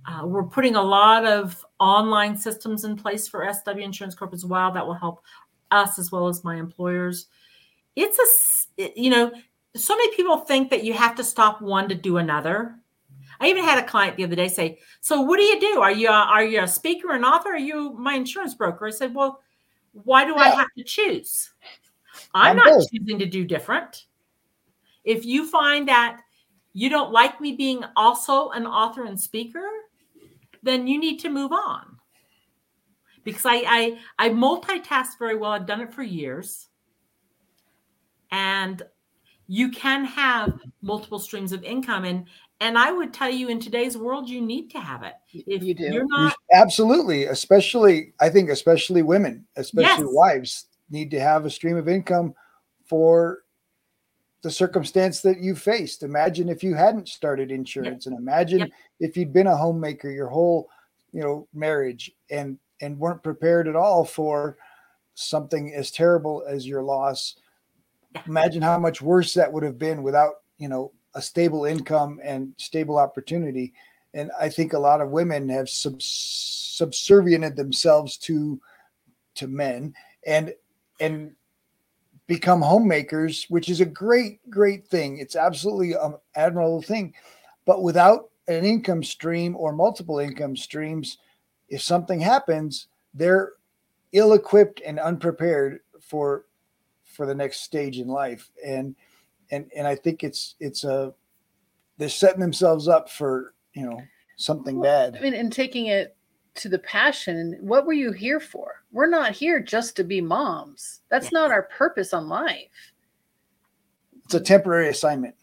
[0.07, 4.45] Uh, we're putting a lot of online systems in place for SW Insurance Corp as
[4.45, 5.23] well that will help
[5.69, 7.27] us as well as my employers.
[7.95, 9.31] It's a, you know,
[9.75, 12.75] so many people think that you have to stop one to do another.
[13.39, 15.81] I even had a client the other day say, "So what do you do?
[15.81, 17.49] Are you a, are you a speaker, an author?
[17.49, 19.41] Are you my insurance broker?" I said, "Well,
[19.93, 21.51] why do I have to choose?
[22.33, 22.91] I'm I'm not both.
[22.91, 24.05] choosing to do different.
[25.03, 26.21] If you find that
[26.73, 29.67] you don't like me being also an author and speaker,
[30.63, 31.97] then you need to move on.
[33.23, 35.51] Because I I, I multitask very well.
[35.51, 36.67] I've done it for years,
[38.31, 38.81] and
[39.47, 42.25] you can have multiple streams of income and
[42.61, 45.73] and i would tell you in today's world you need to have it if You
[45.73, 45.83] do.
[45.91, 50.13] you're not Absolutely, especially I think especially women, especially Yes.
[50.13, 52.33] wives need to have a stream of income
[52.85, 53.39] for
[54.41, 56.03] the circumstance that you faced.
[56.03, 58.69] Imagine if you hadn't started insurance and imagine Yep.
[58.99, 60.69] if you'd been a homemaker your whole,
[61.11, 64.57] you know, marriage and and weren't prepared at all for
[65.13, 67.35] something as terrible as your loss.
[68.15, 68.23] Yeah.
[68.27, 72.53] Imagine how much worse that would have been without, you know, a stable income and
[72.57, 73.73] stable opportunity.
[74.13, 78.59] And I think a lot of women have sub- subserviented themselves to
[79.35, 79.93] to men
[80.25, 80.53] and
[80.99, 81.35] and
[82.31, 85.17] become homemakers, which is a great, great thing.
[85.17, 87.13] It's absolutely an admirable thing.
[87.65, 91.17] But without an income stream or multiple income streams,
[91.67, 93.51] if something happens, they're
[94.13, 96.45] ill equipped and unprepared for
[97.03, 98.49] for the next stage in life.
[98.65, 98.95] And
[99.51, 101.13] and and I think it's it's a
[101.97, 104.01] they're setting themselves up for you know
[104.37, 105.17] something well, bad.
[105.17, 106.15] I mean, and taking it
[106.55, 107.57] to the passion.
[107.61, 108.83] What were you here for?
[108.91, 111.01] We're not here just to be moms.
[111.09, 111.33] That's Yes.
[111.33, 112.91] not our purpose on life.
[114.25, 115.35] It's a temporary assignment.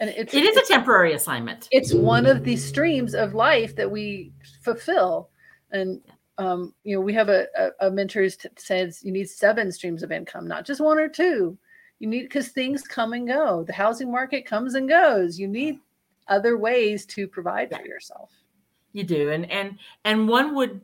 [0.00, 1.68] And it's It is a temporary assignment.
[1.70, 4.32] it's one of the streams of life that we
[4.62, 5.28] fulfill
[5.72, 6.00] and
[6.38, 10.02] um, you know we have a, a, a mentor who says you need seven streams
[10.02, 11.56] of income not just one or two
[11.98, 15.78] you need because things come and go the housing market comes and goes you need
[16.28, 18.30] other ways to provide for yourself
[18.92, 20.80] You do, and and and one would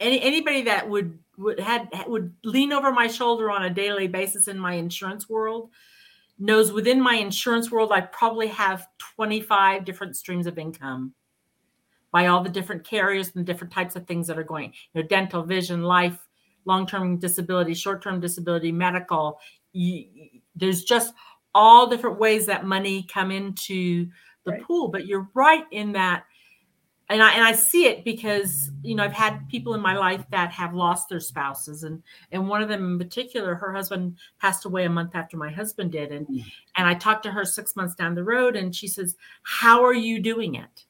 [0.00, 4.48] any anybody that would would had would lean over my shoulder on a daily basis
[4.48, 5.70] in my insurance world
[6.38, 11.14] knows within my insurance world I probably have 25 different streams of income
[12.12, 15.08] by all the different carriers and different types of things that are going, you know,
[15.08, 16.26] dental, vision, life,
[16.64, 19.38] long-term disability, short-term disability, medical.
[19.72, 20.04] You,
[20.56, 21.12] there's just
[21.54, 24.08] all different ways that money come into
[24.44, 24.62] the Right.
[24.62, 24.88] pool.
[24.88, 26.24] But you're right in that
[27.10, 30.24] and I and I see it because you know I've had people in my life
[30.30, 34.64] that have lost their spouses and and one of them in particular her husband passed
[34.64, 36.44] away a month after my husband did and Mm.
[36.76, 39.94] and I talked to her 6 months down the road and she says how are
[39.94, 40.84] you doing it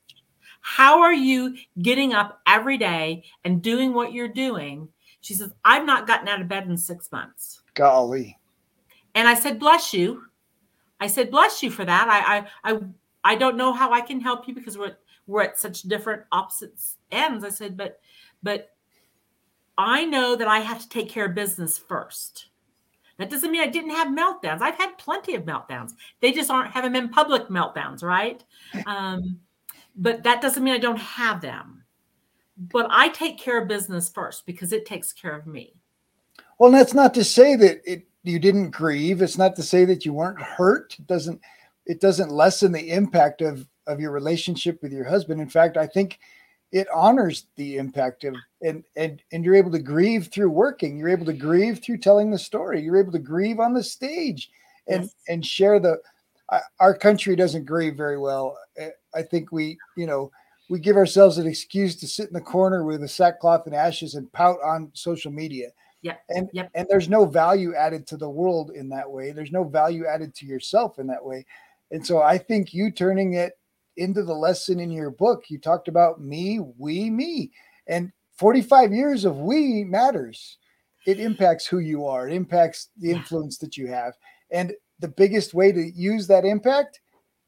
[0.61, 4.89] how are you getting up every day and doing what you're doing
[5.21, 8.37] she says I've not gotten out of bed in 6 months Golly.
[9.15, 10.25] and I said, bless you.
[11.01, 12.09] I said, bless you for that.
[12.09, 12.81] I, I, I,
[13.23, 14.97] I don't know how I can help you because we're,
[15.29, 16.73] we're at such different opposite
[17.13, 17.45] ends.
[17.45, 18.01] I said, but,
[18.43, 18.71] but
[19.77, 22.47] I know that I have to take care of business first.
[23.19, 24.63] That doesn't mean I didn't have meltdowns.
[24.63, 25.93] I've had plenty of meltdowns.
[26.21, 28.45] They just aren't haven't been public meltdowns, right?
[28.87, 29.41] Um,
[29.97, 31.83] but that doesn't mean I don't have them.
[32.57, 35.75] But I take care of business first because it takes care of me.
[36.59, 39.21] Well, that's not to say that it you didn't grieve.
[39.21, 40.97] It's not to say that you weren't hurt.
[40.99, 41.41] It doesn't
[41.87, 45.41] it doesn't lessen the impact of of your relationship with your husband.
[45.41, 46.19] In fact, I think
[46.71, 50.99] it honors the impact of and and and you're able to grieve through working.
[50.99, 52.83] You're able to grieve through telling the story.
[52.83, 54.51] You're able to grieve on the stage
[54.87, 55.15] and Yes.
[55.29, 56.01] and share the
[56.51, 58.57] uh, our country doesn't grieve very well.
[58.79, 60.31] I- I think we, you know,
[60.71, 64.15] we give ourselves an excuse to sit in the corner with a sackcloth and ashes
[64.15, 65.71] and pout on social media.
[66.03, 66.17] Yeah.
[66.29, 66.71] And Yep.
[66.75, 69.33] and there's no value added to the world in that way.
[69.33, 71.47] There's no value added to yourself in that way.
[71.91, 73.59] And so I think you turning it
[73.99, 77.51] into the lesson in your book, you talked about me, we, me.
[77.87, 80.59] And 45 years of we matters.
[81.07, 84.15] It impacts who you are, it impacts the influence that you have.
[84.51, 87.01] And the biggest way to use that impact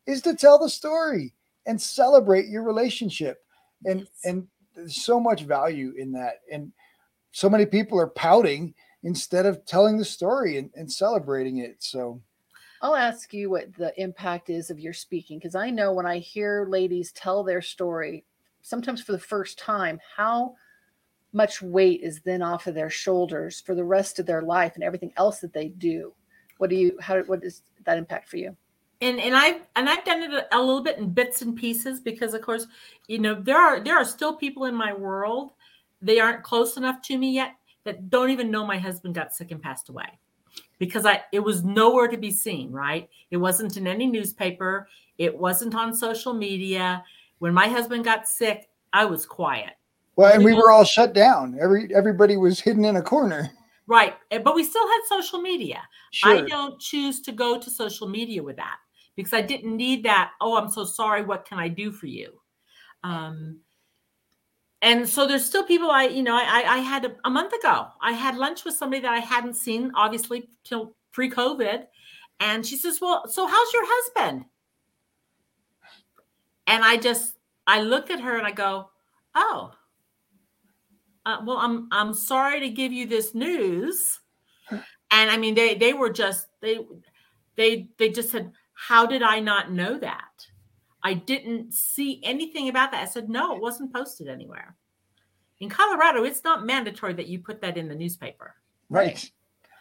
[0.07, 1.35] is to tell the story
[1.67, 3.39] and celebrate your relationship.
[3.85, 6.37] And and there's so much value in that.
[6.51, 6.73] And
[7.33, 11.77] so many people are pouting instead of telling the story and, and celebrating it.
[11.81, 12.21] So
[12.83, 16.19] I'll ask you what the impact is of your speaking because I know when I
[16.19, 18.25] hear ladies tell their story,
[18.63, 20.55] sometimes for the first time, how
[21.33, 24.83] much weight is then off of their shoulders for the rest of their life and
[24.83, 26.13] everything else that they do.
[26.59, 28.57] What do you how what is that impact for you?
[29.01, 32.01] and and I've and I've done it a, a little bit in bits and pieces
[32.01, 32.67] because of course
[33.09, 35.53] you know there are there are still people in my world
[36.03, 37.53] they aren't close enough to me yet
[37.85, 40.19] that don't even know my husband got sick and passed away
[40.81, 44.89] because I it was nowhere to be seen right it wasn't in any newspaper
[45.19, 47.05] it wasn't on social media
[47.39, 49.75] when my husband got sick I was quiet
[50.17, 51.57] well, and we were all shut down.
[51.59, 53.51] Every everybody was hidden in a corner.
[53.87, 56.39] right eh, but we still had social media Sure.
[56.39, 58.79] I don't choose to go to social media with that
[59.17, 60.33] because I didn't need that.
[60.41, 61.23] Oh, I'm so sorry.
[61.23, 62.41] What can I do for you?
[63.05, 63.61] Um,
[64.83, 67.89] and so there's still people I, you know, I, I had a, a month ago,
[68.01, 71.87] I had lunch with somebody that I hadn't seen obviously till pre COVID.
[72.41, 74.45] And she says, Well, so how's your husband?
[76.67, 78.91] And I just, I look at her and I go,
[79.35, 79.73] Oh,
[81.27, 84.21] uh, well, I'm, I'm sorry to give you this news
[85.11, 86.79] and i mean they they were just they
[87.57, 90.47] they they just said how did i not know that
[91.03, 94.77] i didn't see anything about that i said no it wasn't posted anywhere
[95.61, 98.55] in colorado it's not mandatory that you put that in the newspaper
[98.89, 99.31] right.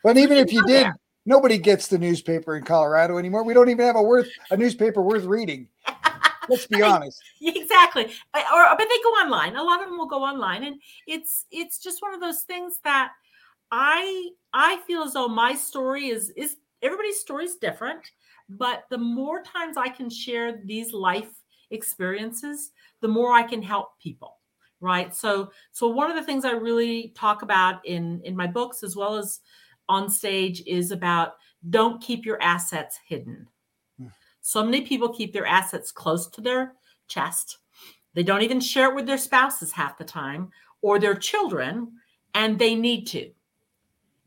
[0.03, 0.99] But even if you did, there.
[1.26, 3.43] nobody gets the newspaper in Colorado anymore.
[3.43, 5.67] We don't even have a worth a newspaper worth reading.
[6.49, 7.22] Let's be honest.
[7.41, 8.05] exactly.
[8.05, 9.55] Or but they go online.
[9.55, 12.80] A lot of them will go online, and it's it's just one of those things
[12.84, 13.11] that
[13.72, 18.09] I I feel as though my story is is everybody's story is different,
[18.50, 21.32] but the more times I can share these life
[21.72, 22.72] experiences,
[23.02, 24.39] the more I can help people
[24.82, 25.14] right?
[25.16, 28.95] So so one of the things i really talk about in in my books as
[28.95, 29.41] well as
[29.88, 31.34] on stage is about
[31.70, 33.47] don't keep your assets hidden.
[34.00, 34.12] Mm.
[34.41, 36.74] so many people keep their assets close to their
[37.08, 37.58] chest.
[38.14, 40.50] They don't even share it with their spouses half the time
[40.82, 41.91] or their children
[42.34, 43.32] and they need to.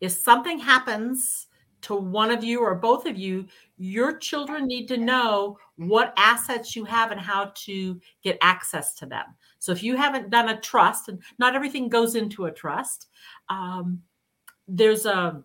[0.00, 1.46] If something happens
[1.82, 3.46] to one of you or both of you,
[3.82, 9.06] your children need to know what assets you have and how to get access to
[9.06, 9.24] them.
[9.58, 13.08] So if you haven't done a trust, and not everything goes into a trust,
[13.48, 14.00] um,
[14.68, 15.42] there's a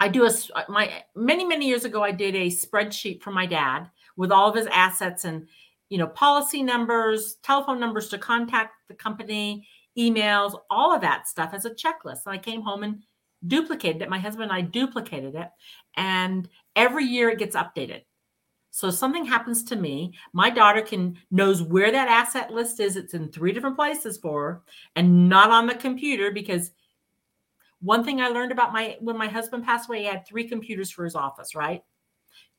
[0.00, 0.32] I do a
[0.68, 4.56] my many many years ago I did a spreadsheet for my dad with all of
[4.56, 5.46] his assets and
[5.88, 11.50] you know policy numbers, telephone numbers to contact the company, emails, all of that stuff
[11.52, 12.26] as a checklist.
[12.26, 13.04] And I came home and
[13.46, 14.10] duplicated it.
[14.10, 15.48] My husband and I duplicated it.
[15.96, 18.02] And every year it gets updated.
[18.70, 22.96] So something happens to me, my daughter can knows where that asset list is.
[22.96, 24.62] It's in three different places for her
[24.96, 26.70] and not on the computer because
[27.80, 30.90] one thing I learned about my when my husband passed away, he had three computers
[30.90, 31.84] for his office, right?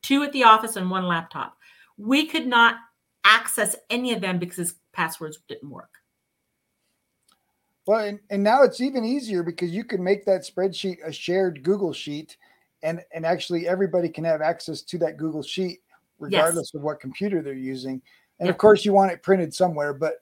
[0.04, 1.58] Two at the office and one laptop.
[1.98, 2.76] We could not
[3.24, 6.03] access any of them because his passwords didn't work.
[7.86, 11.64] Well, and, and now it's even easier because you can make that spreadsheet a shared
[11.64, 12.38] Google sheet
[12.82, 15.80] and, and actually everybody can have access to that Google sheet
[16.20, 16.80] regardless yes.
[16.80, 18.02] of what computer they're using.
[18.40, 20.16] And of course you want it printed somewhere, but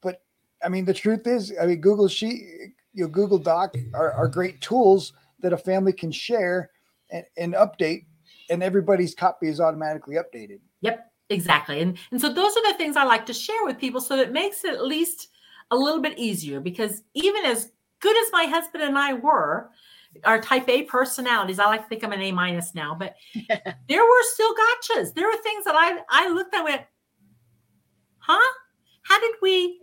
[0.00, 0.22] but
[0.64, 2.42] I mean the truth is, I mean Google Sheet,
[2.94, 6.70] you know, Google Doc are, are great tools that a family can share
[7.10, 8.06] and, and update
[8.48, 10.60] and everybody's copy is automatically updated.
[10.80, 11.80] Yep, exactly.
[11.80, 14.28] And and so those are the things I like to share with people so that
[14.28, 15.28] it makes it at least
[15.70, 19.70] a little bit easier because even as good as my husband and I were,
[20.24, 23.14] our type A personalities, I like to think I'm an A minus now, but
[23.88, 25.14] there were still gotchas.
[25.14, 26.82] There were things that I I looked at went,
[28.18, 28.52] huh?
[29.02, 29.80] How did we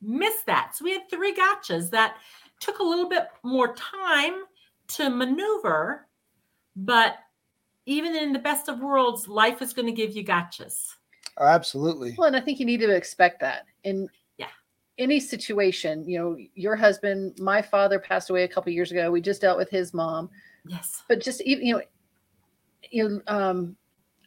[0.00, 0.74] miss that?
[0.74, 2.16] So we had three gotchas that
[2.60, 4.44] took a little bit more time
[4.88, 6.06] to maneuver,
[6.76, 7.16] but
[7.86, 10.94] even in the best of worlds, life is going to give you gotchas.
[11.38, 12.14] Oh, absolutely.
[12.18, 13.64] Well, and I think you need to expect that.
[13.84, 14.08] And
[14.98, 19.10] any situation, you know, your husband, my father passed away a couple years ago.
[19.10, 20.28] We just dealt with his mom.
[20.66, 21.02] Yes.
[21.08, 21.82] But just even, you know,
[22.90, 23.76] you know, um,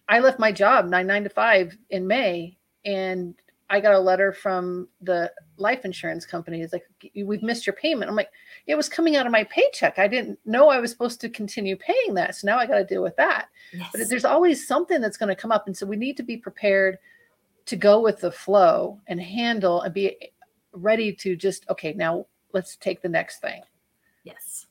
[0.07, 3.35] I left my job nine nine to five in May, and
[3.69, 6.61] I got a letter from the life insurance company.
[6.61, 8.09] It's like we've missed your payment.
[8.09, 8.31] I'm like,
[8.67, 9.99] it was coming out of my paycheck.
[9.99, 12.85] I didn't know I was supposed to continue paying that, so now I got to
[12.85, 13.47] deal with that.
[13.73, 13.89] Yes.
[13.93, 16.37] But there's always something that's going to come up, and so we need to be
[16.37, 16.97] prepared
[17.65, 20.17] to go with the flow and handle and be
[20.73, 23.61] ready to just okay now let's take the next thing.
[24.23, 24.67] Yes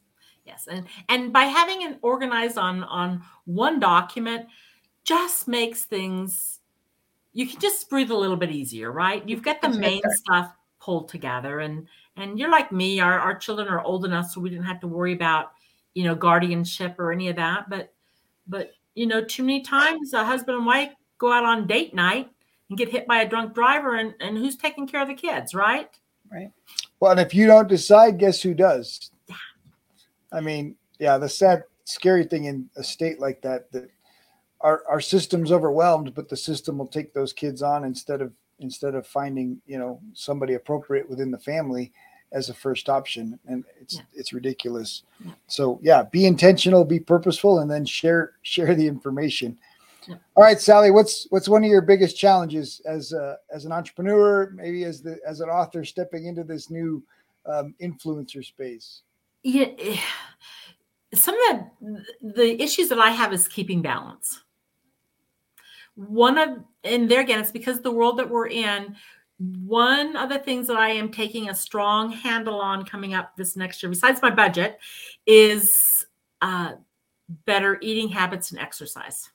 [0.51, 4.46] yes and and by having it organized on on one document
[5.05, 6.61] just makes things
[7.32, 9.26] you can just breathe a little bit easier right?
[9.28, 11.86] You've got the main stuff pulled together and
[12.16, 14.88] and you're like me our, our children are old enough so we didn't have to
[14.88, 15.53] worry about
[15.94, 17.92] you know guardianship or any of that but
[18.46, 22.30] but you know too many times a husband and wife go out on date night
[22.71, 25.55] and get hit by a drunk driver and, and who's taking care of the kids,
[25.55, 25.91] right?
[26.33, 26.53] Right.
[27.01, 29.11] Well, and if you don't decide, guess who does?
[29.29, 29.37] Yeah.
[30.33, 33.91] I mean, yeah, the sad, scary thing in a state like that, that
[34.61, 38.95] our, our system's overwhelmed, but the system will take those kids on instead of instead
[38.95, 41.91] of finding, you know, somebody appropriate within the family
[42.33, 43.39] as a first option.
[43.47, 44.03] And it's yeah.
[44.12, 45.03] it's ridiculous.
[45.25, 45.33] Yeah.
[45.47, 49.59] So yeah, be intentional, be purposeful, and then share share the information.
[50.09, 54.51] All right, Sally, what's what's one of your biggest challenges as a, as an entrepreneur,
[54.55, 57.03] maybe as the as an author stepping into this new
[57.46, 59.03] um, influencer space?
[59.42, 60.01] Yeah, eh,
[61.14, 64.42] some of the the issues that I have is keeping balance.
[65.94, 68.96] One of and there again, it's because the world that we're in.
[69.64, 73.57] One of the things that I am taking a strong handle on coming up this
[73.57, 74.78] next year, besides my budget,
[75.26, 76.07] is
[76.42, 76.72] uh,
[77.46, 79.30] better eating habits and exercise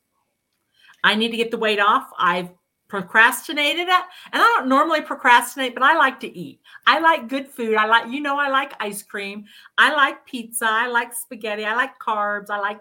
[1.06, 2.10] I need to get the weight off.
[2.18, 2.50] I've
[2.88, 4.04] procrastinated it.
[4.34, 6.62] And I don't normally procrastinate, but I like to eat.
[6.88, 7.76] I like good food.
[7.76, 9.46] I like, you know, I like ice cream.
[9.78, 10.66] I like pizza.
[10.68, 11.64] I like spaghetti.
[11.64, 12.50] I like carbs.
[12.50, 12.80] I like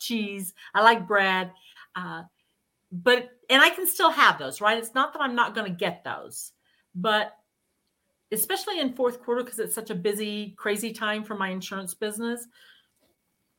[0.00, 0.54] cheese.
[0.74, 1.52] I like bread.
[1.94, 2.24] Uh,
[2.90, 4.76] but, and I can still have those, right?
[4.76, 6.52] It's not that I'm not going to get those,
[6.96, 7.36] but
[8.32, 12.44] especially in fourth quarter, because it's such a busy, crazy time for my insurance business.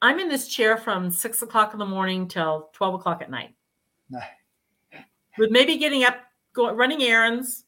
[0.01, 3.55] I'm in this chair from six o'clock in the morning till 12 o'clock at night.
[5.37, 6.17] With maybe getting up,
[6.53, 7.65] going running errands,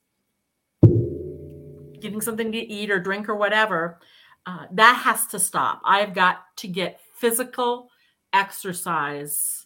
[1.99, 3.99] getting something to eat or drink or whatever.
[4.45, 5.81] Uh, that has to stop.
[5.83, 7.89] I've got to get physical
[8.31, 9.65] exercise.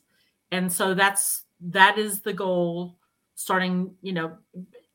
[0.51, 2.95] And so that's that is the goal
[3.36, 4.38] starting, you know,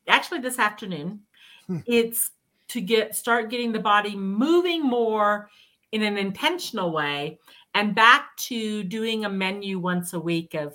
[0.08, 1.20] actually this afternoon.
[1.66, 1.78] Hmm.
[1.86, 2.30] It's
[2.68, 5.50] to get start getting the body moving more
[5.92, 7.38] in an intentional way
[7.74, 10.74] and back to doing a menu once a week of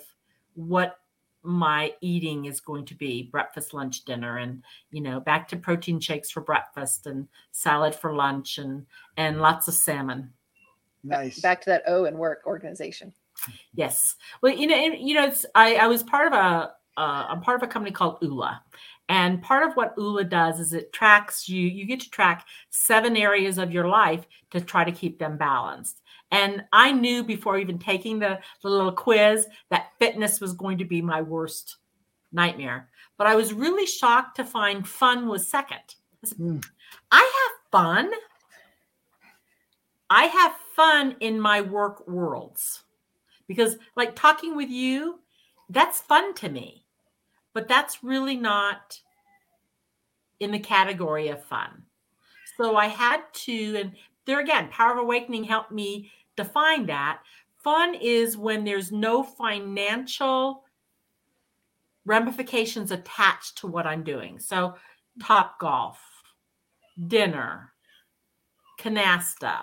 [0.54, 0.99] what
[1.42, 5.98] my eating is going to be breakfast lunch dinner and you know back to protein
[5.98, 8.84] shakes for breakfast and salad for lunch and
[9.16, 10.30] and lots of salmon
[11.02, 11.40] Nice.
[11.40, 13.12] Back to that O and work organization.
[13.74, 17.26] yes well you know and, you know it's i i was part of a uh,
[17.28, 18.62] i'm part of a company called ula
[19.08, 23.16] and part of what ula does is it tracks you you get to track seven
[23.16, 27.78] areas of your life to try to keep them balanced and i knew before even
[27.78, 31.76] taking the, the little quiz that fitness was going to be my worst
[32.32, 32.88] nightmare.
[33.18, 35.96] But i was really shocked to find fun was second.
[36.22, 36.58] I said, Hmm.
[37.10, 38.10] i have fun.
[40.08, 42.82] I have fun in my work worlds.
[43.46, 45.20] Because like talking with you
[45.68, 46.84] that's fun to me
[47.52, 49.00] but that's really not
[50.38, 51.82] in the category of fun.
[52.56, 53.92] So i had to and
[54.26, 56.10] there again power of awakening helped me
[56.42, 57.20] define that.
[57.62, 60.64] Fun is when there's no financial
[62.06, 64.38] ramifications attached to what i'm doing.
[64.38, 64.74] So
[65.22, 65.96] Topgolf
[67.06, 67.72] dinner
[68.80, 69.62] canasta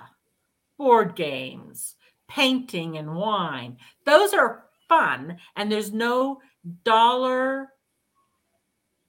[0.78, 1.95] board games
[2.28, 3.78] painting and wine.
[4.05, 6.39] Those are fun and there's no
[6.84, 7.69] dollar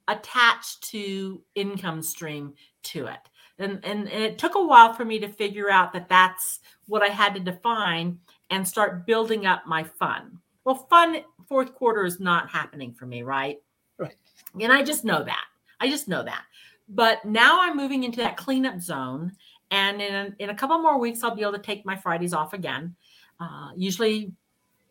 [0.07, 3.29] attached to income stream to it
[3.59, 7.03] and, and and it took a while for me to figure out that that's what
[7.03, 8.17] i had to define
[8.49, 10.39] and start building up my fun.
[10.63, 13.57] Well fun fourth quarter is not happening for me right?
[13.97, 14.15] Right.
[14.59, 15.45] and i just know that.
[15.79, 16.43] I just know that.
[16.87, 19.33] But now i'm moving into that cleanup zone
[19.71, 22.33] and in a, in a couple more weeks i'll be able to take my fridays
[22.33, 22.95] off again
[23.39, 24.31] uh, usually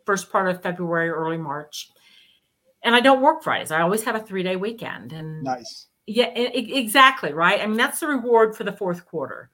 [0.06, 1.90] first part of february early march.
[2.84, 3.72] And i don't work fridays.
[3.72, 5.86] I always have a three day weekend and Nice.
[6.08, 7.32] Yeah, exactly.
[7.32, 7.60] Right.
[7.60, 9.50] I mean, that's the reward for the fourth quarter.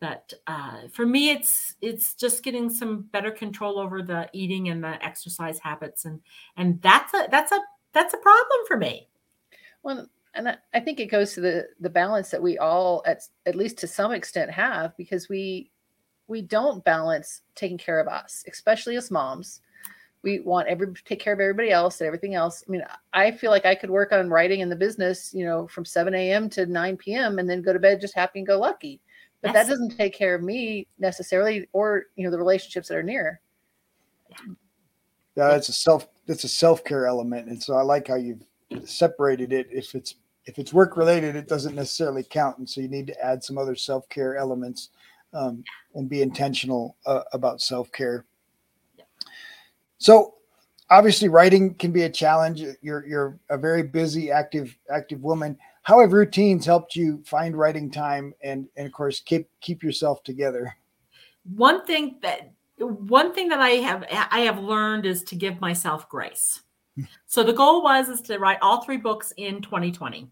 [0.00, 4.84] But uh, for me, it's it's just getting some better control over the eating and
[4.84, 6.20] the exercise habits, and
[6.58, 7.60] and that's a that's a
[7.92, 9.08] that's a problem for me.
[9.82, 13.22] Well, and I- I think it goes to the the balance that we all, at
[13.46, 15.70] at least to some extent, have because we
[16.28, 19.62] we don't balance taking care of us, especially as moms.
[20.22, 22.64] We want every take care of everybody else and everything else.
[22.66, 25.68] I mean, I feel like I could work on writing in the business, you know,
[25.68, 26.50] from 7 a.m.
[26.50, 27.38] to 9 p.m.
[27.38, 29.00] and then go to bed just happy and go lucky.
[29.42, 29.54] But Yes.
[29.54, 33.40] that doesn't take care of me necessarily, or you know, the relationships that are near.
[35.36, 38.42] Yeah, that's a self that's a self care element, and so I like how you've
[38.84, 39.68] separated it.
[39.70, 43.24] If it's if it's work related, it doesn't necessarily count, and so you need to
[43.24, 44.90] add some other self care elements
[45.34, 45.62] um,
[45.94, 48.24] and be intentional uh, about self care.
[49.98, 50.34] So,
[50.90, 52.62] obviously, writing can be a challenge.
[52.82, 55.56] You're you're a very busy, active active woman.
[55.82, 60.22] How have routines helped you find writing time and and of course keep keep yourself
[60.22, 60.74] together?
[61.54, 66.08] One thing that one thing that I have I have learned is to give myself
[66.08, 66.62] grace.
[66.96, 67.04] Hmm.
[67.26, 70.28] So the goal was is to write all three books in 2020.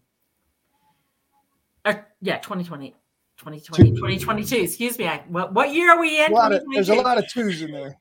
[1.85, 2.95] Or yeah, 2020.
[3.37, 4.55] 2020, 2022.
[4.55, 5.07] Excuse me.
[5.07, 6.31] I, what, what year are we in?
[6.31, 7.97] A of, there's a lot of twos in there.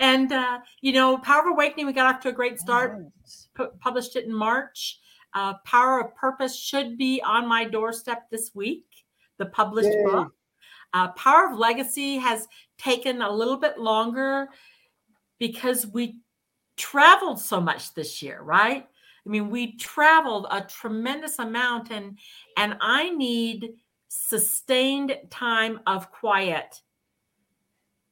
[0.00, 3.00] And uh, you know, Power of Awakening, we got off to a great start.
[3.00, 3.48] Nice.
[3.54, 4.98] Pu- published it in March.
[5.34, 8.86] Uh, Power of Purpose should be on my doorstep this week.
[9.38, 10.04] The published Yay.
[10.04, 10.32] book.
[10.92, 12.48] Uh, Power of Legacy has
[12.78, 14.48] taken a little bit longer
[15.38, 16.16] because we
[16.76, 18.86] traveled so much this year, right?
[19.26, 22.18] I mean, we traveled a tremendous amount, and
[22.56, 23.74] and I need
[24.08, 26.80] sustained time of quiet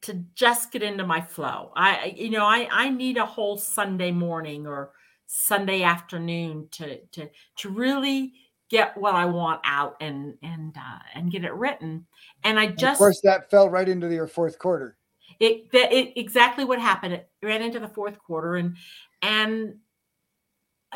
[0.01, 1.71] to just get into my flow.
[1.75, 4.91] I, you know, I I need a whole Sunday morning or
[5.27, 8.33] Sunday afternoon to to to really
[8.69, 12.05] get what I want out and and uh, and get it written.
[12.43, 14.95] And I just of course, that fell right into your fourth quarter.
[15.39, 17.13] it, that it exactly what happened.
[17.13, 18.75] It ran into the fourth quarter and
[19.21, 19.75] and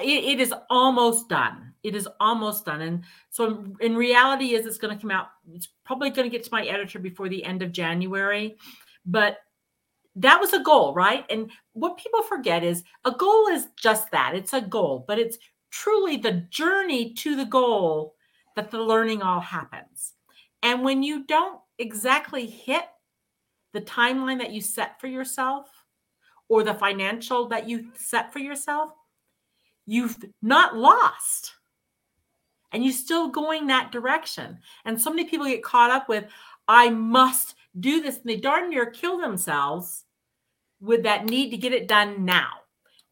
[0.01, 1.73] it, it is almost done.
[1.83, 2.81] It is almost done.
[2.81, 5.27] And so in, in reality is it's going to come out.
[5.53, 8.55] It's probably going to get to my editor before the end of January.
[9.05, 9.37] But
[10.15, 11.25] that was a goal, right?
[11.29, 14.35] And what people forget is a goal is just that.
[14.35, 15.37] It's a goal, but it's
[15.71, 18.15] truly the journey to the goal
[18.55, 20.13] that the learning all happens.
[20.61, 22.83] And when you don't exactly hit
[23.73, 25.67] the timeline that you set for yourself
[26.47, 28.91] or the financial that you set for yourself,
[29.87, 31.53] you've not lost.
[32.71, 34.59] And you're still going that direction.
[34.85, 36.25] And so many people get caught up with,
[36.67, 38.17] I must do this.
[38.17, 40.05] And they darn near kill themselves
[40.81, 42.49] with that need to get it done now.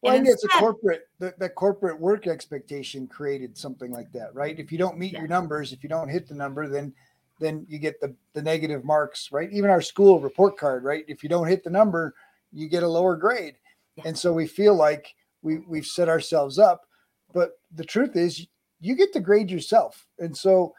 [0.02, 4.58] Well, and it's a corporate that, the corporate work expectation created something like that, right?
[4.58, 5.20] If you don't meet yeah.
[5.20, 6.92] your numbers, if you don't hit the number, then
[7.38, 9.48] then you get the the negative marks, right?
[9.52, 11.04] Even our school report card, right?
[11.06, 12.14] If you don't hit the number,
[12.52, 13.54] you get a lower grade.
[13.96, 14.04] Yeah.
[14.08, 16.86] And so we feel like we we've set ourselves up,
[17.32, 18.44] but the truth is
[18.80, 20.04] you get to grade yourself.
[20.18, 20.74] And so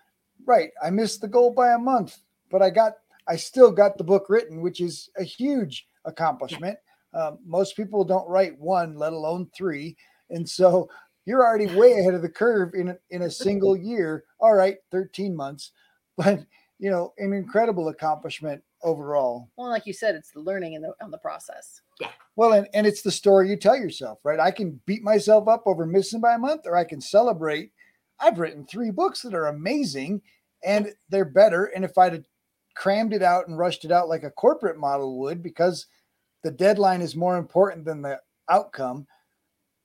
[0.45, 2.17] right, I missed the goal by a month,
[2.51, 2.93] but I got
[3.27, 6.77] I still got the book written, which is a huge accomplishment.
[7.13, 9.95] Um, most people don't write one, let alone three.
[10.29, 10.89] And so
[11.25, 14.25] you're already way ahead of the curve in a, in a single year.
[14.39, 15.71] All right, 13 months,
[16.17, 16.45] but
[16.79, 19.49] you know, an incredible accomplishment overall.
[19.55, 21.81] Well, like you said, it's the learning in the on the process.
[22.01, 22.09] Yeah.
[22.35, 24.39] Well, and, and it's the story you tell yourself, right?
[24.39, 27.71] I can beat myself up over missing by a month, or I can celebrate.
[28.19, 30.21] I've written three books that are amazing
[30.63, 31.65] and they're better.
[31.65, 32.25] And if I'd
[32.75, 35.87] crammed it out and rushed it out like a corporate model would, because
[36.43, 38.19] the deadline is more important than the
[38.49, 39.07] outcome,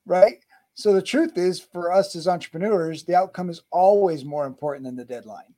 [0.07, 0.39] right?
[0.75, 4.97] So the truth is, for us as entrepreneurs, the outcome is always more important than
[4.97, 5.55] the deadline.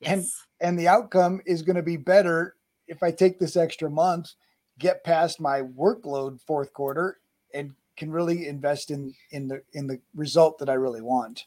[0.00, 0.10] Yes.
[0.12, 0.26] And
[0.60, 2.56] and the outcome is going to be better
[2.86, 4.32] if I take this extra month,
[4.78, 7.18] get past my workload fourth quarter,
[7.52, 11.44] and can really invest in in the in the result that I really want.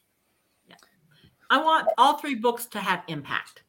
[0.67, 0.75] Yeah.
[1.49, 3.63] I want all three books to have impact.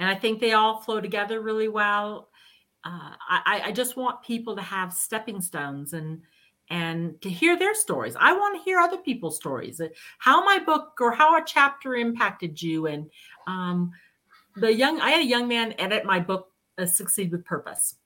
[0.00, 2.30] And I think they all flow together really well
[2.84, 6.22] uh, I, I just want people to have stepping stones and
[6.70, 8.16] and to hear their stories.
[8.18, 9.80] I want to hear other people's stories.
[9.80, 9.88] Uh,
[10.18, 12.86] how my book or how a chapter impacted you.
[12.86, 13.10] And
[13.48, 13.90] um,
[14.54, 16.48] the young, I had a young man edit my book,
[16.78, 17.96] uh, "Succeed with Purpose,"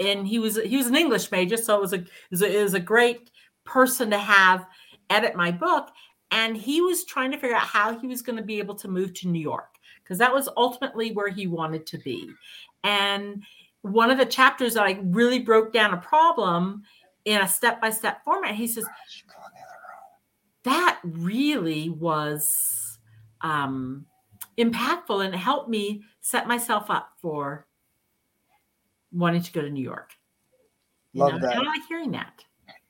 [0.00, 2.58] and he was he was an English major, so it was a it was a,
[2.58, 3.30] it was a great
[3.64, 4.66] person to have
[5.10, 5.90] edit my book.
[6.32, 8.88] And he was trying to figure out how he was going to be able to
[8.88, 9.75] move to New York
[10.06, 12.30] because that was ultimately where he wanted to be.
[12.84, 13.42] And
[13.82, 16.84] one of the chapters that I really broke down a problem
[17.24, 18.54] in a step by step format.
[18.54, 18.86] He says,
[20.62, 22.98] that really was
[23.40, 24.06] um,
[24.56, 27.66] impactful and helped me set myself up for
[29.12, 30.12] wanting to go to New York.
[31.12, 31.48] You Love know?
[31.48, 31.56] that.
[31.56, 32.44] I like hearing that.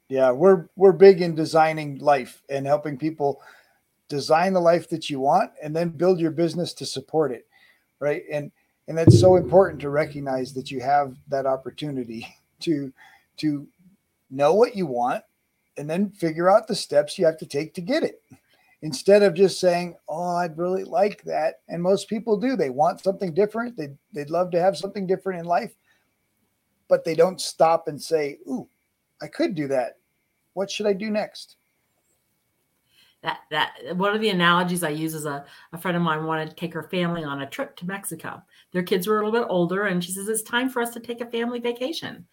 [0.09, 3.43] Yeah, we're we're big in designing life and helping people
[4.09, 7.47] design the life that you want and then build your business to support it.
[8.01, 8.25] Right.
[8.31, 8.51] And
[8.89, 12.27] and that's so important to recognize that you have that opportunity
[12.61, 12.93] to
[13.39, 13.67] to
[14.31, 15.23] know what you want
[15.77, 18.23] and then figure out the steps you have to take to get it
[18.83, 23.01] instead of just saying oh i'd really like that and most people do they want
[23.01, 25.75] something different they, they'd love to have something different in life
[26.89, 28.67] but they don't stop and say ooh
[29.23, 29.99] i could do that
[30.55, 31.57] what should i do next
[33.27, 36.49] that that one of the analogies I use is a, a friend of mine wanted
[36.49, 38.41] to take her family on a trip to Mexico.
[38.73, 41.01] Their kids were a little bit older, and she says it's time for us to
[41.01, 42.25] take a family vacation.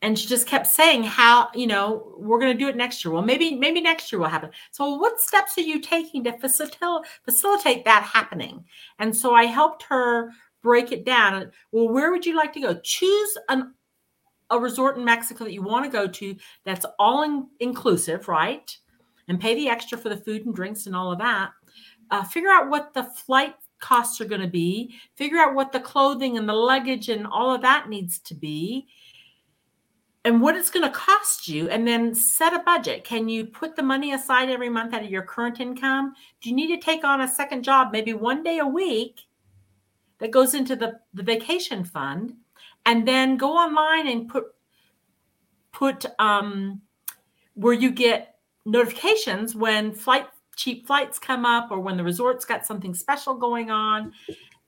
[0.00, 3.12] And she just kept saying how you know we're to do it next year.
[3.12, 4.50] Well, maybe maybe next year will happen.
[4.70, 8.64] So, what steps are you taking to facilitate facilitate that happening?
[8.98, 10.30] And so I helped her
[10.62, 11.52] break it down.
[11.70, 12.80] Well, where would you like to go?
[12.82, 13.74] Choose an
[14.50, 18.76] a resort in Mexico that you want to go to that's all in, inclusive, right?
[19.28, 21.50] And pay the extra for the food and drinks and all of that.
[22.10, 24.94] Uh, figure out what the flight costs are going to be.
[25.16, 28.86] Figure out what the clothing and the luggage and all of that needs to be
[30.24, 33.76] and what it's going to cost you and then set a budget can you put
[33.76, 37.04] the money aside every month out of your current income do you need to take
[37.04, 39.20] on a second job maybe one day a week
[40.18, 42.34] that goes into the, the vacation fund
[42.86, 44.44] and then go online and put
[45.72, 46.80] put um,
[47.54, 48.33] where you get
[48.64, 53.70] notifications when flight cheap flights come up or when the resort's got something special going
[53.70, 54.12] on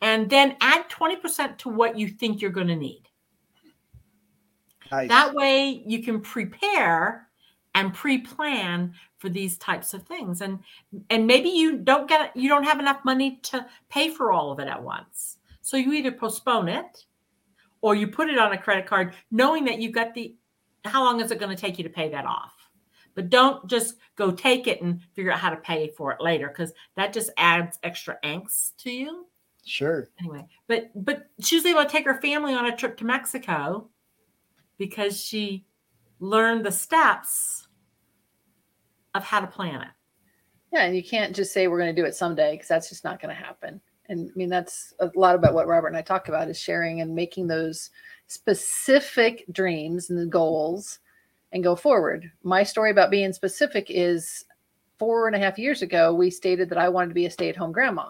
[0.02, 3.02] and then add 20% to what you think you're going to need.
[4.90, 5.08] Nice.
[5.08, 7.26] that way you can prepare
[7.74, 10.60] and pre-plan for these types of things and
[11.10, 14.60] and maybe you don't get you don't have enough money to pay for all of
[14.60, 15.38] it at once.
[15.60, 17.04] So you either postpone it
[17.80, 20.36] or you put it on a credit card knowing that you've got the
[20.84, 22.55] how long is it going to take you to pay that off
[23.16, 26.46] but don't just go take it and figure out how to pay for it later
[26.48, 29.26] because that just adds extra angst to you.
[29.64, 30.08] Sure.
[30.20, 33.88] Anyway, but but she was able to take her family on a trip to Mexico
[34.78, 35.66] because she
[36.20, 37.66] learned the steps
[39.14, 39.88] of how to plan it.
[40.72, 43.02] Yeah, and you can't just say we're going to do it someday because that's just
[43.02, 43.80] not going to happen.
[44.08, 47.00] And I mean, that's a lot about what Robert and I talk about is sharing
[47.00, 47.90] and making those
[48.26, 51.00] specific dreams and the goals
[51.52, 52.30] and go forward.
[52.42, 54.44] My story about being specific is
[54.98, 57.48] four and a half years ago, we stated that I wanted to be a stay
[57.48, 58.08] at home grandma.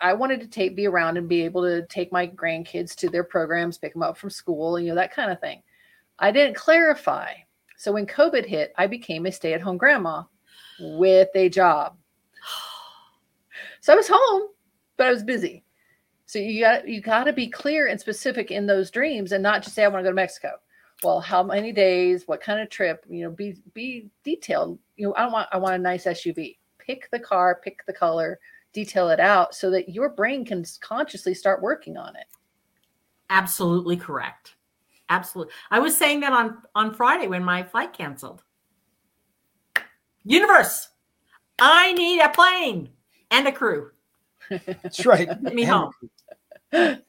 [0.00, 3.24] I wanted to take be around and be able to take my grandkids to their
[3.24, 5.62] programs, pick them up from school, you know, that kind of thing.
[6.18, 7.32] I didn't clarify.
[7.76, 10.24] So when COVID hit, I became a stay at home grandma
[10.80, 11.96] with a job.
[13.80, 14.48] So I was home,
[14.96, 15.64] but I was busy.
[16.26, 19.62] So you got you got to be clear and specific in those dreams and not
[19.62, 20.52] just say I want to go to Mexico.
[21.04, 24.78] Well, how many days, what kind of trip, you know, be be detailed.
[24.96, 26.56] You know, I want I want a nice SUV.
[26.78, 28.40] Pick the car, pick the color,
[28.72, 32.26] detail it out so that your brain can consciously start working on it.
[33.28, 34.56] Absolutely correct.
[35.10, 35.52] Absolutely.
[35.70, 38.42] I was saying that on on Friday when my flight canceled.
[40.24, 40.88] Universe,
[41.58, 42.88] I need a plane
[43.30, 43.90] and a crew.
[44.48, 45.28] That's right.
[45.28, 45.92] Get me home.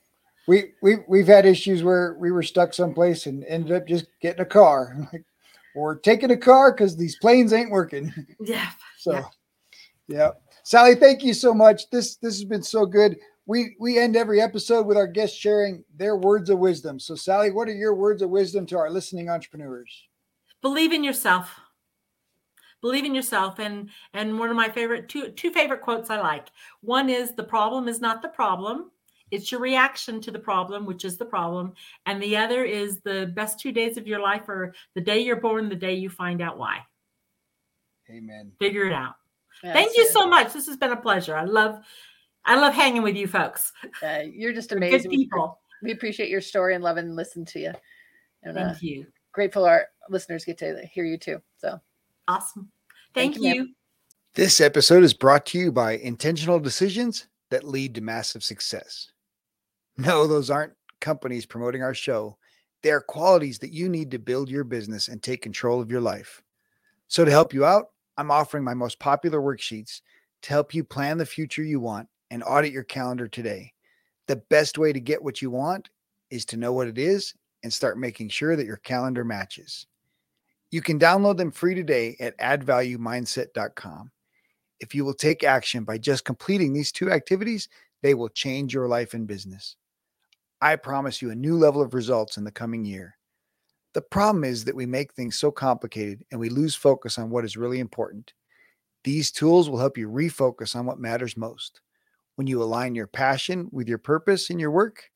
[0.47, 4.41] We we we've had issues where we were stuck someplace and ended up just getting
[4.41, 5.09] a car,
[5.75, 8.13] or taking a car because these planes ain't working.
[8.39, 8.69] Yeah.
[8.97, 9.25] So, Yeah.
[10.07, 10.31] yeah.
[10.63, 11.89] Sally, thank you so much.
[11.91, 13.17] This this has been so good.
[13.45, 16.99] We we end every episode with our guests sharing their words of wisdom.
[16.99, 20.07] So, Sally, what are your words of wisdom to our listening entrepreneurs?
[20.63, 21.59] Believe in yourself.
[22.81, 23.59] Believe in yourself.
[23.59, 26.47] And and one of my favorite two two favorite quotes I like.
[26.81, 28.89] One is the problem is not the problem.
[29.31, 31.73] It's your reaction to the problem, which is the problem.
[32.05, 35.35] And the other is the best two days of your life are the day you're
[35.35, 36.79] born, the day you find out why.
[38.09, 38.51] Amen.
[38.59, 39.15] Figure it out.
[39.63, 40.11] Yeah, Thank you it.
[40.11, 40.53] so much.
[40.53, 41.35] This has been a pleasure.
[41.35, 41.79] I love
[42.45, 43.71] I love hanging with you folks.
[44.03, 45.09] Uh, you're just amazing.
[45.09, 45.59] Good people.
[45.81, 47.73] We appreciate your story and love and listen to you.
[48.43, 49.07] And uh, Thank you.
[49.31, 51.41] grateful our listeners get to hear you too.
[51.57, 51.79] So
[52.27, 52.69] Awesome.
[53.13, 53.69] Thank Thank, you, you.
[54.33, 59.11] This episode is brought to you by intentional decisions that lead to massive success.
[59.97, 62.37] No, those aren't companies promoting our show.
[62.83, 66.01] They are qualities that you need to build your business and take control of your
[66.01, 66.43] life.
[67.07, 70.01] So, to help you out, I'm offering my most popular worksheets
[70.43, 73.73] to help you plan the future you want and audit your calendar today.
[74.27, 75.89] The best way to get what you want
[76.29, 77.33] is to know what it is
[77.63, 79.87] and start making sure that your calendar matches.
[80.71, 84.11] You can download them free today at addvaluemindset.com.
[84.79, 87.69] If you will take action by just completing these two activities,
[88.01, 89.77] they will change your life and business.
[90.65, 93.19] I promise you a new level of results in the coming year.
[93.93, 97.45] The problem is that we make things so complicated and we lose focus on what
[97.45, 98.33] is really important.
[99.03, 101.81] These tools will help you refocus on what matters most.
[102.33, 105.11] When you align your passion with your purpose in your work,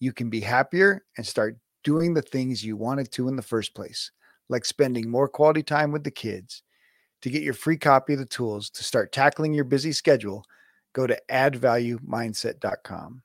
[0.00, 3.74] you can be happier and start doing the things you wanted to in the first
[3.74, 4.10] place,
[4.50, 6.62] like spending more quality time with the kids.
[7.22, 10.44] To get your free copy of the tools to start tackling your busy schedule,
[10.92, 13.22] go to addvaluemindset.com.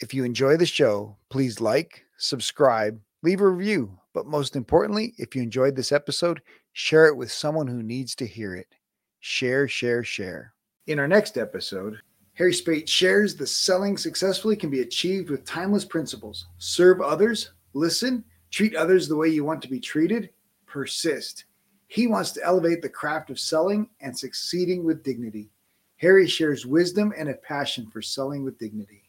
[0.00, 3.96] If you enjoy the show, please like, subscribe, leave a review.
[4.12, 6.42] But most importantly, if you enjoyed this episode,
[6.72, 8.74] share it with someone who needs to hear it.
[9.20, 10.52] Share, share, share.
[10.88, 12.00] In our next episode,
[12.34, 18.24] Harry Spate shares that selling successfully can be achieved with timeless principles serve others, listen,
[18.50, 20.30] treat others the way you want to be treated,
[20.66, 21.44] persist.
[21.86, 25.50] He wants to elevate the craft of selling and succeeding with dignity.
[25.98, 29.03] Harry shares wisdom and a passion for selling with dignity.